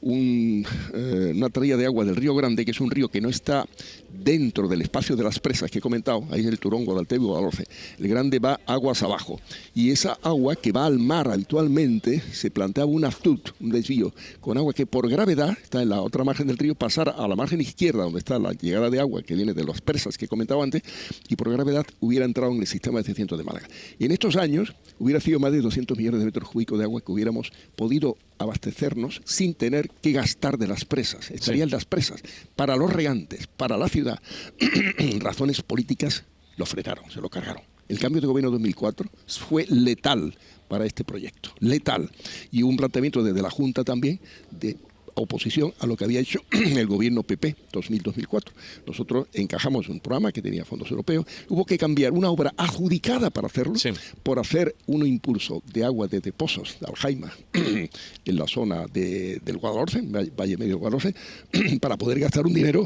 un, 0.00 0.66
eh, 0.94 1.32
una 1.34 1.50
traída 1.50 1.76
de 1.76 1.86
agua 1.86 2.04
del 2.04 2.16
río 2.16 2.34
Grande, 2.34 2.64
que 2.64 2.70
es 2.70 2.80
un 2.80 2.90
río 2.90 3.08
que 3.08 3.20
no 3.20 3.28
está 3.28 3.66
dentro 4.12 4.68
del 4.68 4.82
espacio 4.82 5.16
de 5.16 5.24
las 5.24 5.38
presas 5.38 5.70
que 5.70 5.78
he 5.78 5.82
comentado, 5.82 6.24
ahí 6.30 6.40
es 6.40 6.46
el 6.46 6.58
Turón, 6.58 6.84
Guadalteo 6.84 7.18
y 7.18 7.24
Guadalhorce. 7.24 7.64
El 7.98 8.08
Grande 8.08 8.38
va 8.38 8.60
aguas 8.66 9.02
abajo. 9.02 9.40
Y 9.74 9.90
esa 9.90 10.18
agua 10.22 10.56
que 10.56 10.72
va 10.72 10.86
al 10.86 10.98
mar 10.98 11.28
habitualmente, 11.28 12.20
se 12.32 12.50
planteaba 12.50 12.90
un 12.90 13.04
azud, 13.04 13.40
un 13.60 13.70
desvío, 13.70 14.12
con 14.40 14.58
agua 14.58 14.72
que 14.72 14.86
por 14.86 15.08
gravedad, 15.08 15.56
está 15.62 15.82
en 15.82 15.90
la 15.90 16.00
otra 16.00 16.24
margen 16.24 16.46
del 16.46 16.58
río, 16.58 16.74
pasara 16.74 17.12
a 17.12 17.28
la 17.28 17.36
margen 17.36 17.60
izquierda, 17.60 18.04
donde 18.04 18.18
está 18.18 18.38
la 18.38 18.52
llegada 18.52 18.90
de 18.90 19.00
agua 19.00 19.22
que 19.22 19.34
viene 19.34 19.54
de 19.54 19.64
las 19.64 19.80
presas 19.80 20.16
que 20.16 20.24
he 20.24 20.28
comentado 20.28 20.62
antes, 20.62 20.82
y 21.28 21.36
por 21.36 21.50
gravedad 21.50 21.86
hubiera 22.00 22.24
entrado 22.24 22.52
en 22.52 22.60
el 22.60 22.66
sistema 22.66 23.02
de 23.02 23.10
de 23.10 23.44
Málaga. 23.44 23.68
Y 23.98 24.06
en 24.06 24.12
estos 24.12 24.36
años 24.36 24.74
hubiera 24.98 25.20
sido 25.20 25.38
más 25.38 25.52
de 25.52 25.60
200 25.60 25.96
millones 25.96 26.20
de 26.20 26.26
metros 26.26 26.48
cúbicos 26.48 26.78
de 26.78 26.84
agua 26.84 27.00
que 27.00 27.12
hubiéramos 27.12 27.52
podido 27.76 28.16
abastecernos 28.40 29.20
sin 29.24 29.54
tener 29.54 29.90
que 29.90 30.12
gastar 30.12 30.56
de 30.58 30.66
las 30.66 30.84
presas. 30.84 31.30
Estarían 31.30 31.70
las 31.70 31.84
presas. 31.84 32.22
Para 32.56 32.74
los 32.74 32.92
regantes, 32.92 33.46
para 33.46 33.76
la 33.76 33.88
ciudad, 33.88 34.20
razones 35.20 35.60
políticas 35.62 36.24
lo 36.56 36.64
frenaron, 36.64 37.10
se 37.10 37.20
lo 37.20 37.28
cargaron. 37.28 37.62
El 37.88 37.98
cambio 37.98 38.20
de 38.20 38.26
gobierno 38.26 38.50
2004 38.50 39.10
fue 39.26 39.66
letal 39.68 40.34
para 40.68 40.86
este 40.86 41.04
proyecto, 41.04 41.50
letal. 41.58 42.10
Y 42.50 42.62
un 42.62 42.76
planteamiento 42.76 43.22
desde 43.22 43.42
la 43.42 43.50
Junta 43.50 43.84
también 43.84 44.20
de 44.50 44.78
oposición 45.14 45.72
a 45.78 45.86
lo 45.86 45.96
que 45.96 46.04
había 46.04 46.20
hecho 46.20 46.40
el 46.50 46.86
gobierno 46.86 47.22
PP 47.22 47.56
2000-2004. 47.72 48.44
Nosotros 48.86 49.28
encajamos 49.32 49.88
un 49.88 50.00
programa 50.00 50.32
que 50.32 50.42
tenía 50.42 50.64
fondos 50.64 50.90
europeos. 50.90 51.26
Hubo 51.48 51.64
que 51.64 51.78
cambiar 51.78 52.12
una 52.12 52.30
obra 52.30 52.52
adjudicada 52.56 53.30
para 53.30 53.46
hacerlo 53.46 53.74
por 54.22 54.38
hacer 54.38 54.74
un 54.86 55.06
impulso 55.06 55.62
de 55.72 55.84
agua 55.84 56.08
desde 56.08 56.32
pozos 56.32 56.76
de 56.80 56.86
Aljaima 56.86 57.32
en 58.24 58.36
la 58.36 58.46
zona 58.46 58.86
de, 58.86 59.40
del 59.44 59.58
Guadalhorce, 59.58 60.02
Valle 60.02 60.56
Medio 60.56 60.74
del 60.74 60.76
Guadalhorce, 60.76 61.14
para 61.80 61.96
poder 61.96 62.20
gastar 62.20 62.46
un 62.46 62.54
dinero 62.54 62.84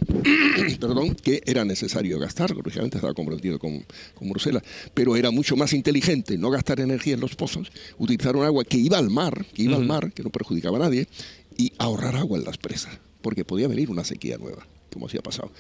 perdón, 0.81 1.15
que 1.15 1.43
era 1.47 1.65
necesario 1.65 2.19
gastar. 2.19 2.51
Lógicamente 2.51 2.99
estaba 2.99 3.15
comprometido 3.15 3.59
con, 3.59 3.85
con 4.15 4.29
Bruselas, 4.29 4.63
pero 4.93 5.17
era 5.17 5.31
mucho 5.31 5.57
más 5.57 5.73
inteligente 5.73 6.39
no 6.39 6.51
gastar 6.51 6.81
energía 6.81 7.15
en 7.15 7.21
los 7.21 7.35
pozos, 7.35 7.71
utilizar 7.99 8.37
un 8.37 8.45
agua 8.45 8.65
que 8.65 8.77
iba 8.77 8.99
al 8.99 9.11
mar, 9.11 9.45
que 9.55 9.63
iba 9.63 9.77
al 9.77 9.85
mar, 9.85 10.13
que 10.13 10.23
no 10.23 10.31
perjudicaba 10.31 10.77
a 10.77 10.81
nadie, 10.81 11.07
y 11.57 11.73
ahorrar 11.79 12.17
agua 12.17 12.39
en 12.39 12.45
las 12.45 12.59
presas, 12.59 12.99
porque 13.23 13.45
podía 13.45 13.69
venir 13.69 13.91
una 13.91 14.05
sequía 14.05 14.39
nueva, 14.39 14.67
como 14.93 15.07
así 15.07 15.19
ha 15.19 15.23
pasado. 15.23 15.51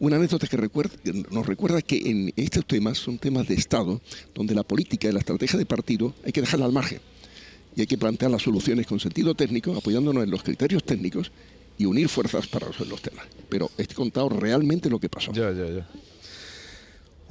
Una 0.00 0.16
anécdota 0.16 0.46
que 0.46 0.56
nos 1.30 1.46
recuerda 1.46 1.80
que 1.82 2.10
en 2.10 2.32
estos 2.36 2.66
temas 2.66 2.98
son 2.98 3.18
temas 3.18 3.46
de 3.46 3.54
Estado, 3.54 4.00
donde 4.34 4.54
la 4.54 4.62
política 4.64 5.08
y 5.08 5.12
la 5.12 5.20
estrategia 5.20 5.58
de 5.58 5.66
partido 5.66 6.14
hay 6.24 6.32
que 6.32 6.40
dejarla 6.40 6.66
al 6.66 6.72
margen 6.72 7.00
y 7.76 7.80
hay 7.80 7.86
que 7.86 7.98
plantear 7.98 8.30
las 8.30 8.42
soluciones 8.42 8.86
con 8.86 9.00
sentido 9.00 9.34
técnico, 9.34 9.74
apoyándonos 9.74 10.24
en 10.24 10.30
los 10.30 10.42
criterios 10.42 10.84
técnicos 10.84 11.30
y 11.78 11.86
unir 11.86 12.08
fuerzas 12.08 12.46
para 12.46 12.66
resolver 12.66 12.90
los 12.90 13.02
temas. 13.02 13.26
Pero 13.48 13.70
he 13.78 13.86
contado 13.86 14.28
realmente 14.28 14.90
lo 14.90 14.98
que 14.98 15.08
pasó. 15.08 15.32
Ya, 15.32 15.52
ya, 15.52 15.66
ya. 15.66 15.88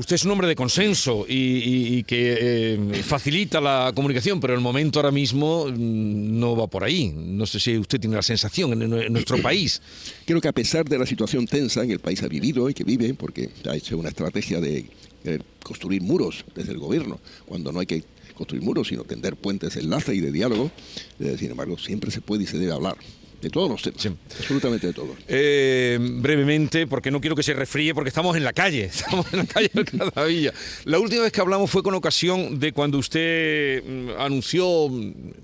Usted 0.02 0.16
es 0.16 0.26
un 0.26 0.32
hombre 0.32 0.48
de 0.48 0.56
consenso 0.56 1.28
y, 1.30 2.02
que 2.06 2.36
eh, 2.42 3.04
facilita 3.04 3.62
la 3.62 3.92
comunicación, 3.94 4.40
pero 4.40 4.56
el 4.56 4.60
momento 4.60 4.98
ahora 4.98 5.12
mismo 5.12 5.68
mm, 5.68 6.40
no 6.40 6.56
va 6.56 6.66
por 6.66 6.84
ahí. 6.84 7.14
No 7.16 7.46
sé 7.46 7.60
si 7.60 7.78
usted 7.78 8.00
tiene 8.00 8.16
la 8.16 8.24
sensación 8.24 8.82
en, 8.82 9.14
nuestro 9.14 9.38
país. 9.44 9.80
Creo 10.26 10.42
que 10.42 10.48
a 10.48 10.54
pesar 10.54 10.90
de 10.90 10.98
la 10.98 11.06
situación 11.06 11.46
tensa 11.46 11.84
en 11.84 11.92
el 11.92 12.00
país 12.00 12.24
ha 12.24 12.28
vivido 12.28 12.68
y 12.68 12.74
que 12.74 12.84
vive, 12.84 13.14
porque 13.14 13.52
ha 13.70 13.76
hecho 13.76 13.96
una 13.96 14.10
estrategia 14.10 14.60
de 14.60 14.90
construir 15.62 16.02
muros 16.02 16.46
desde 16.56 16.72
el 16.72 16.80
gobierno, 16.80 17.20
cuando 17.46 17.72
no 17.72 17.80
hay 17.80 17.86
que 17.86 18.04
construir 18.34 18.64
muros, 18.64 18.88
sino 18.88 19.04
tender 19.04 19.36
puentes 19.36 19.76
de 19.76 19.82
enlace 19.82 20.16
y 20.16 20.20
de 20.20 20.32
diálogo, 20.32 20.72
eh, 21.20 21.36
sin 21.38 21.52
embargo, 21.52 21.78
siempre 21.78 22.10
se 22.10 22.22
puede 22.22 22.46
y 22.46 22.48
se 22.48 22.58
debe 22.58 22.72
hablar. 22.72 22.98
De 23.42 23.50
todos 23.50 23.70
los 23.70 23.82
temas. 23.82 24.20
Absolutamente 24.38 24.88
de 24.88 24.94
todos. 24.94 25.18
Eh, 25.28 25.98
brevemente, 26.00 26.86
porque 26.86 27.10
no 27.10 27.20
quiero 27.20 27.36
que 27.36 27.42
se 27.42 27.54
refríe, 27.54 27.96
porque 27.96 28.10
estamos 28.10 28.38
en 28.38 28.44
la 28.44 28.54
calle. 28.54 28.84
Estamos 28.94 29.26
en 29.34 29.40
la 29.40 29.46
calle 29.46 29.72
de 29.74 29.86
Cadavilla. 29.86 30.54
La 30.86 31.00
última 31.00 31.24
vez 31.24 31.32
que 31.32 31.42
hablamos 31.42 31.70
fue 31.72 31.82
con 31.82 31.96
ocasión 31.96 32.60
de 32.60 32.72
cuando 32.72 33.00
usted 33.00 33.84
mm, 33.84 34.10
anunció, 34.20 34.90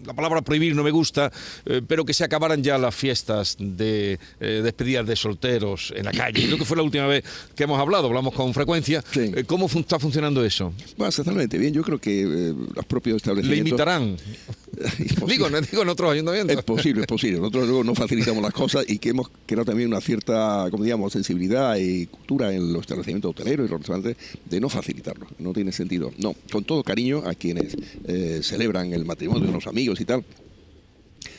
la 0.06 0.14
palabra 0.14 0.42
prohibir 0.42 0.76
no 0.76 0.84
me 0.84 0.92
gusta, 0.92 1.32
eh, 1.66 1.82
pero 1.88 2.06
que 2.06 2.14
se 2.14 2.24
acabaran 2.24 2.64
ya 2.64 2.78
las 2.78 2.94
fiestas 2.94 3.58
de 3.60 4.20
eh, 4.40 4.62
despedidas 4.64 5.08
de 5.08 5.16
solteros 5.16 5.92
en 5.96 6.06
la 6.06 6.12
calle. 6.12 6.46
Creo 6.46 6.58
que 6.58 6.66
fue 6.66 6.78
la 6.78 6.84
última 6.84 7.08
vez 7.08 7.24
que 7.56 7.64
hemos 7.64 7.80
hablado, 7.80 8.08
hablamos 8.08 8.34
con 8.34 8.54
frecuencia. 8.54 9.04
¿Cómo 9.48 9.66
está 9.66 9.98
funcionando 9.98 10.46
eso? 10.46 10.72
Bueno, 10.98 11.10
exactamente 11.10 11.58
bien. 11.58 11.74
Yo 11.74 11.82
creo 11.82 12.00
que 12.00 12.54
los 12.76 12.86
propios 12.86 13.18
establecimientos... 13.18 13.66
¿Le 13.66 13.70
imitarán? 13.70 14.18
digo, 15.28 15.50
no 15.50 15.62
digo 15.62 15.82
en 15.82 15.90
otros 15.90 16.12
ayuntamientos. 16.12 16.58
Es 16.58 16.64
posible, 16.64 17.02
es 17.02 17.08
posible. 17.08 17.40
Nosotros 17.40 17.68
luego 17.68 17.84
no 17.88 17.96
facilitamos 17.96 18.44
las 18.44 18.54
cosas 18.54 18.86
y 18.88 19.00
que 19.00 19.10
hemos 19.10 19.30
creado 19.46 19.66
también 19.66 19.90
una 19.90 20.02
cierta, 20.02 20.68
como 20.70 20.84
digamos, 20.84 21.14
sensibilidad 21.14 21.78
y 21.78 22.06
cultura 22.08 22.54
en 22.54 22.74
los 22.74 22.82
establecimientos 22.82 23.32
hoteleros 23.32 23.66
y 23.66 23.72
los 23.72 23.80
restaurantes 23.80 24.18
de 24.46 24.60
no 24.60 24.70
facilitarlo. 24.70 25.26
No 25.40 25.54
tiene 25.54 25.72
sentido. 25.72 26.12
No, 26.18 26.36
con 26.52 26.66
todo 26.66 26.84
cariño 26.84 27.24
a 27.26 27.34
quienes 27.34 27.76
eh, 28.06 28.42
celebran 28.44 28.92
el 28.94 29.06
matrimonio 29.06 29.46
de 29.46 29.50
unos 29.50 29.68
amigos 29.68 30.02
y 30.02 30.06
tal, 30.06 30.26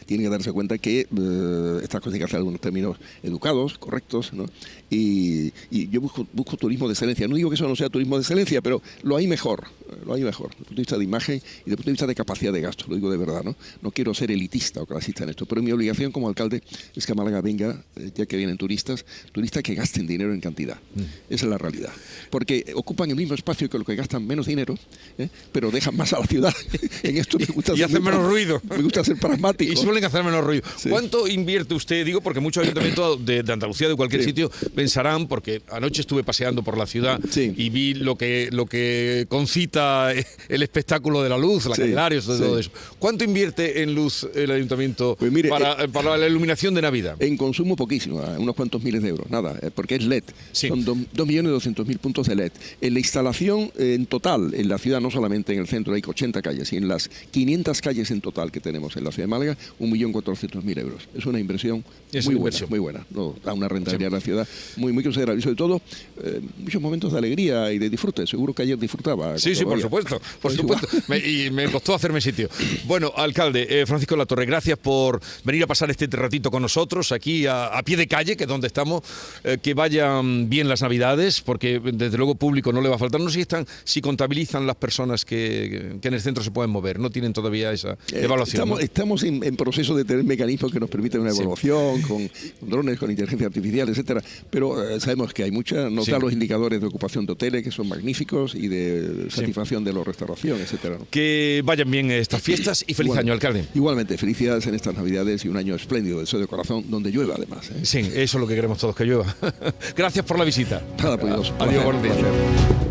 tienen 0.08 0.26
que 0.26 0.30
darse 0.30 0.52
cuenta 0.52 0.78
que 0.78 1.00
eh, 1.00 1.80
estas 1.82 2.00
cosas 2.00 2.14
hay 2.14 2.20
que 2.20 2.24
hacer 2.24 2.38
algunos 2.38 2.62
términos 2.62 2.96
educados, 3.22 3.76
correctos, 3.76 4.32
¿no? 4.32 4.46
Y, 4.88 5.52
yo 5.70 6.00
busco, 6.00 6.26
busco, 6.32 6.56
turismo 6.56 6.88
de 6.88 6.94
excelencia. 6.94 7.28
No 7.28 7.36
digo 7.36 7.50
que 7.50 7.56
eso 7.56 7.68
no 7.68 7.76
sea 7.76 7.90
turismo 7.90 8.16
de 8.16 8.22
excelencia, 8.22 8.62
pero 8.62 8.80
lo 9.02 9.16
hay 9.16 9.26
mejor, 9.26 9.64
lo 10.06 10.14
hay 10.14 10.22
mejor, 10.22 10.48
desde 10.48 10.60
el 10.60 10.64
punto 10.64 10.74
de 10.74 10.80
vista 10.80 10.98
de 10.98 11.04
imagen 11.04 11.34
y 11.36 11.38
desde 11.38 11.70
el 11.70 11.76
punto 11.76 11.84
de 11.84 11.92
vista 11.92 12.06
de 12.06 12.14
capacidad 12.14 12.52
de 12.54 12.60
gasto, 12.62 12.86
lo 12.88 12.94
digo 12.94 13.10
de 13.10 13.18
verdad, 13.18 13.44
¿no? 13.44 13.54
No 13.82 13.90
quiero 13.90 14.14
ser 14.14 14.30
elitista 14.30 14.80
o 14.80 14.86
clasista 14.86 15.24
en 15.24 15.30
esto, 15.30 15.44
pero 15.44 15.62
mi 15.62 15.72
obligación 15.72 16.10
como 16.10 16.26
alcalde 16.26 16.62
es 16.96 17.04
que 17.04 17.12
a 17.12 17.14
Málaga 17.14 17.42
venga, 17.42 17.84
eh, 17.96 18.10
ya 18.14 18.24
que 18.24 18.38
vienen 18.38 18.56
turistas, 18.56 19.04
turistas 19.30 19.62
que 19.62 19.74
gasten 19.74 20.06
dinero 20.06 20.32
en 20.32 20.40
cantidad. 20.40 20.78
Mm. 20.94 21.00
Esa 21.28 21.44
es 21.44 21.50
la 21.50 21.58
realidad. 21.58 21.92
Porque 22.30 22.72
ocupan 22.74 23.10
el 23.10 23.16
mismo 23.16 23.34
espacio 23.34 23.68
que 23.68 23.76
los 23.76 23.86
que 23.86 23.94
gastan 23.94 24.26
menos 24.26 24.46
dinero, 24.46 24.74
¿eh? 25.18 25.28
pero 25.52 25.70
dejan 25.70 25.94
más 25.98 26.14
a 26.14 26.20
la 26.20 26.26
ciudad. 26.26 26.54
en 27.02 27.18
esto 27.18 27.38
me 27.38 27.44
gusta 27.44 27.74
y 27.76 27.82
hacen 27.82 28.02
menos 28.02 28.26
ruido. 28.26 28.62
Me 28.68 28.82
gusta 28.82 29.02
ser 29.02 29.16
pragmático 29.16 29.72
que 30.00 30.06
hacer 30.06 30.24
menos 30.24 30.44
ruido. 30.44 30.62
¿Cuánto 30.88 31.26
invierte 31.26 31.74
usted? 31.74 32.04
Digo, 32.04 32.20
porque 32.20 32.40
muchos 32.40 32.62
ayuntamientos 32.62 33.24
de, 33.24 33.44
Andalucía, 33.48 33.88
de 33.88 33.96
cualquier 33.96 34.22
sitio, 34.22 34.50
pensarán, 34.74 35.26
porque 35.26 35.62
anoche 35.70 36.00
estuve 36.00 36.24
paseando 36.24 36.62
por 36.62 36.76
la 36.76 36.86
ciudad 36.86 37.20
y 37.34 37.70
vi 37.70 37.94
lo 37.94 38.16
que, 38.16 38.48
lo 38.52 38.66
que 38.66 39.26
concita 39.28 40.12
el 40.48 40.62
espectáculo 40.62 41.22
de 41.22 41.28
la 41.28 41.38
luz, 41.38 41.66
la 41.66 41.76
Candelarios, 41.76 42.26
todo 42.26 42.58
eso. 42.58 42.70
¿Cuánto 42.98 43.24
invierte 43.24 43.82
en 43.82 43.94
luz 43.94 44.26
el 44.34 44.50
ayuntamiento 44.50 45.16
pues 45.18 45.32
eh, 45.34 45.48
para, 45.48 46.16
la 46.16 46.26
iluminación 46.26 46.74
de 46.74 46.82
Navidad? 46.82 47.16
En 47.20 47.36
consumo 47.36 47.76
poquísimo, 47.76 48.22
unos 48.38 48.54
cuantos 48.54 48.82
miles 48.82 49.02
de 49.02 49.08
euros, 49.08 49.30
nada, 49.30 49.58
eh, 49.62 49.70
porque 49.74 49.96
es 49.96 50.04
LED. 50.04 50.24
Son 50.52 50.84
2.200.000 50.84 51.98
puntos 51.98 52.26
de 52.26 52.36
LED. 52.36 52.52
En 52.80 52.94
la 52.94 53.00
instalación 53.00 53.70
en 53.78 54.06
total, 54.06 54.54
en 54.54 54.68
la 54.68 54.78
ciudad, 54.78 55.00
no 55.00 55.10
solamente 55.10 55.52
en 55.52 55.60
el 55.60 55.68
centro, 55.68 55.94
hay 55.94 56.02
80 56.06 56.42
calles, 56.42 56.72
y 56.72 56.76
en 56.76 56.88
las 56.88 57.08
500 57.30 57.80
calles 57.80 58.10
en 58.10 58.20
total 58.20 58.50
que 58.50 58.60
tenemos 58.60 58.96
en 58.96 59.04
la 59.04 59.12
ciudad 59.12 59.24
de 59.24 59.30
Málaga, 59.30 59.56
1.400.000 59.90 60.78
euros. 60.78 61.08
Es 61.14 61.26
una 61.26 61.38
inversión 61.38 61.84
muy 62.24 62.34
buena, 62.34 62.58
muy 62.68 62.78
buena. 62.78 63.06
da 63.44 63.52
una 63.52 63.68
rentabilidad 63.68 64.12
a 64.12 64.16
la 64.16 64.20
ciudad 64.20 64.48
muy, 64.76 64.92
muy 64.92 65.02
considerable. 65.02 65.40
Y 65.40 65.42
sobre 65.42 65.56
todo, 65.56 65.80
eh, 66.22 66.40
muchos 66.58 66.80
momentos 66.80 67.12
de 67.12 67.18
alegría 67.18 67.72
y 67.72 67.78
de 67.78 67.90
disfrute. 67.90 68.26
Seguro 68.26 68.54
que 68.54 68.62
ayer 68.62 68.78
disfrutaba. 68.78 69.38
Sí, 69.38 69.54
sí, 69.54 69.64
por 69.64 69.80
supuesto. 69.80 70.20
Por 70.40 70.52
supuesto. 70.52 70.88
y 71.16 71.50
me 71.50 71.70
costó 71.70 71.94
hacerme 71.94 72.20
sitio. 72.20 72.48
Bueno, 72.86 73.12
alcalde, 73.16 73.66
eh, 73.68 73.86
Francisco 73.86 74.16
Latorre, 74.16 74.46
gracias 74.46 74.78
por 74.78 75.20
venir 75.44 75.62
a 75.64 75.66
pasar 75.66 75.90
este 75.90 76.06
ratito 76.06 76.50
con 76.50 76.62
nosotros 76.62 77.12
aquí 77.12 77.46
a, 77.46 77.80
pie 77.84 77.96
de 77.96 78.06
calle, 78.06 78.36
que 78.36 78.44
es 78.44 78.48
donde 78.48 78.66
estamos. 78.66 79.02
Eh, 79.44 79.58
que 79.62 79.74
vayan 79.74 80.48
bien 80.48 80.68
las 80.68 80.82
Navidades, 80.82 81.40
porque 81.40 81.80
desde 81.80 82.16
luego 82.16 82.34
público 82.34 82.72
no 82.72 82.80
le 82.80 82.88
va 82.88 82.96
a 82.96 82.98
faltar. 82.98 83.20
No 83.20 83.28
sé 83.28 83.34
si, 83.34 83.40
están, 83.42 83.66
si 83.84 84.00
contabilizan 84.00 84.66
las 84.66 84.76
personas 84.76 85.24
que, 85.24 85.98
en 86.02 86.14
el 86.14 86.20
centro 86.20 86.42
se 86.42 86.50
pueden 86.50 86.70
mover. 86.70 86.98
No 86.98 87.10
tienen 87.10 87.32
todavía 87.32 87.72
esa 87.72 87.98
evaluación. 88.12 88.62
Estamos, 88.62 88.80
estamos 88.80 89.22
en, 89.24 89.44
en 89.44 89.56
proceso 89.56 89.77
de 89.78 90.04
tener 90.04 90.24
mecanismos 90.24 90.72
que 90.72 90.80
nos 90.80 90.90
permiten 90.90 91.20
una 91.20 91.30
evaluación 91.30 92.02
con, 92.02 92.30
drones, 92.60 92.98
con 92.98 93.10
inteligencia 93.10 93.46
artificial, 93.46 93.88
etcétera. 93.88 94.22
Pero 94.50 94.88
eh, 94.88 95.00
sabemos 95.00 95.32
que 95.32 95.44
hay 95.44 95.50
muchas, 95.50 95.90
nos 95.90 96.08
los 96.08 96.32
indicadores 96.32 96.80
de 96.80 96.86
ocupación 96.86 97.26
de 97.26 97.32
hoteles 97.32 97.62
que 97.62 97.70
son 97.70 97.88
magníficos 97.88 98.54
y 98.54 98.68
de 98.68 99.30
satisfacción 99.30 99.84
de 99.84 99.92
la 99.92 100.02
restauración, 100.02 100.60
etcétera. 100.60 100.98
Que 101.10 101.62
vayan 101.64 101.90
bien 101.90 102.10
estas 102.10 102.42
fiestas 102.42 102.84
y 102.86 102.94
feliz 102.94 103.16
año, 103.16 103.32
alcalde. 103.32 103.66
Igualmente, 103.74 104.18
felicidades 104.18 104.66
en 104.66 104.74
estas 104.74 104.94
Navidades 104.94 105.44
y 105.44 105.48
un 105.48 105.56
año 105.56 105.74
espléndido, 105.74 106.20
deseo 106.20 106.40
de 106.40 106.46
corazón, 106.46 106.84
donde 106.88 107.10
llueva 107.10 107.34
además. 107.36 107.70
¿eh? 107.70 107.80
Sí, 107.84 107.98
eso 107.98 108.14
es 108.16 108.34
lo 108.34 108.46
que 108.46 108.54
queremos 108.54 108.78
todos, 108.78 108.96
que 108.96 109.04
llueva. 109.04 109.36
Gracias 109.96 110.24
por 110.24 110.38
la 110.38 110.44
visita. 110.44 110.82
Nada, 110.98 111.18
pues, 111.18 111.52
Adiós. 111.58 112.87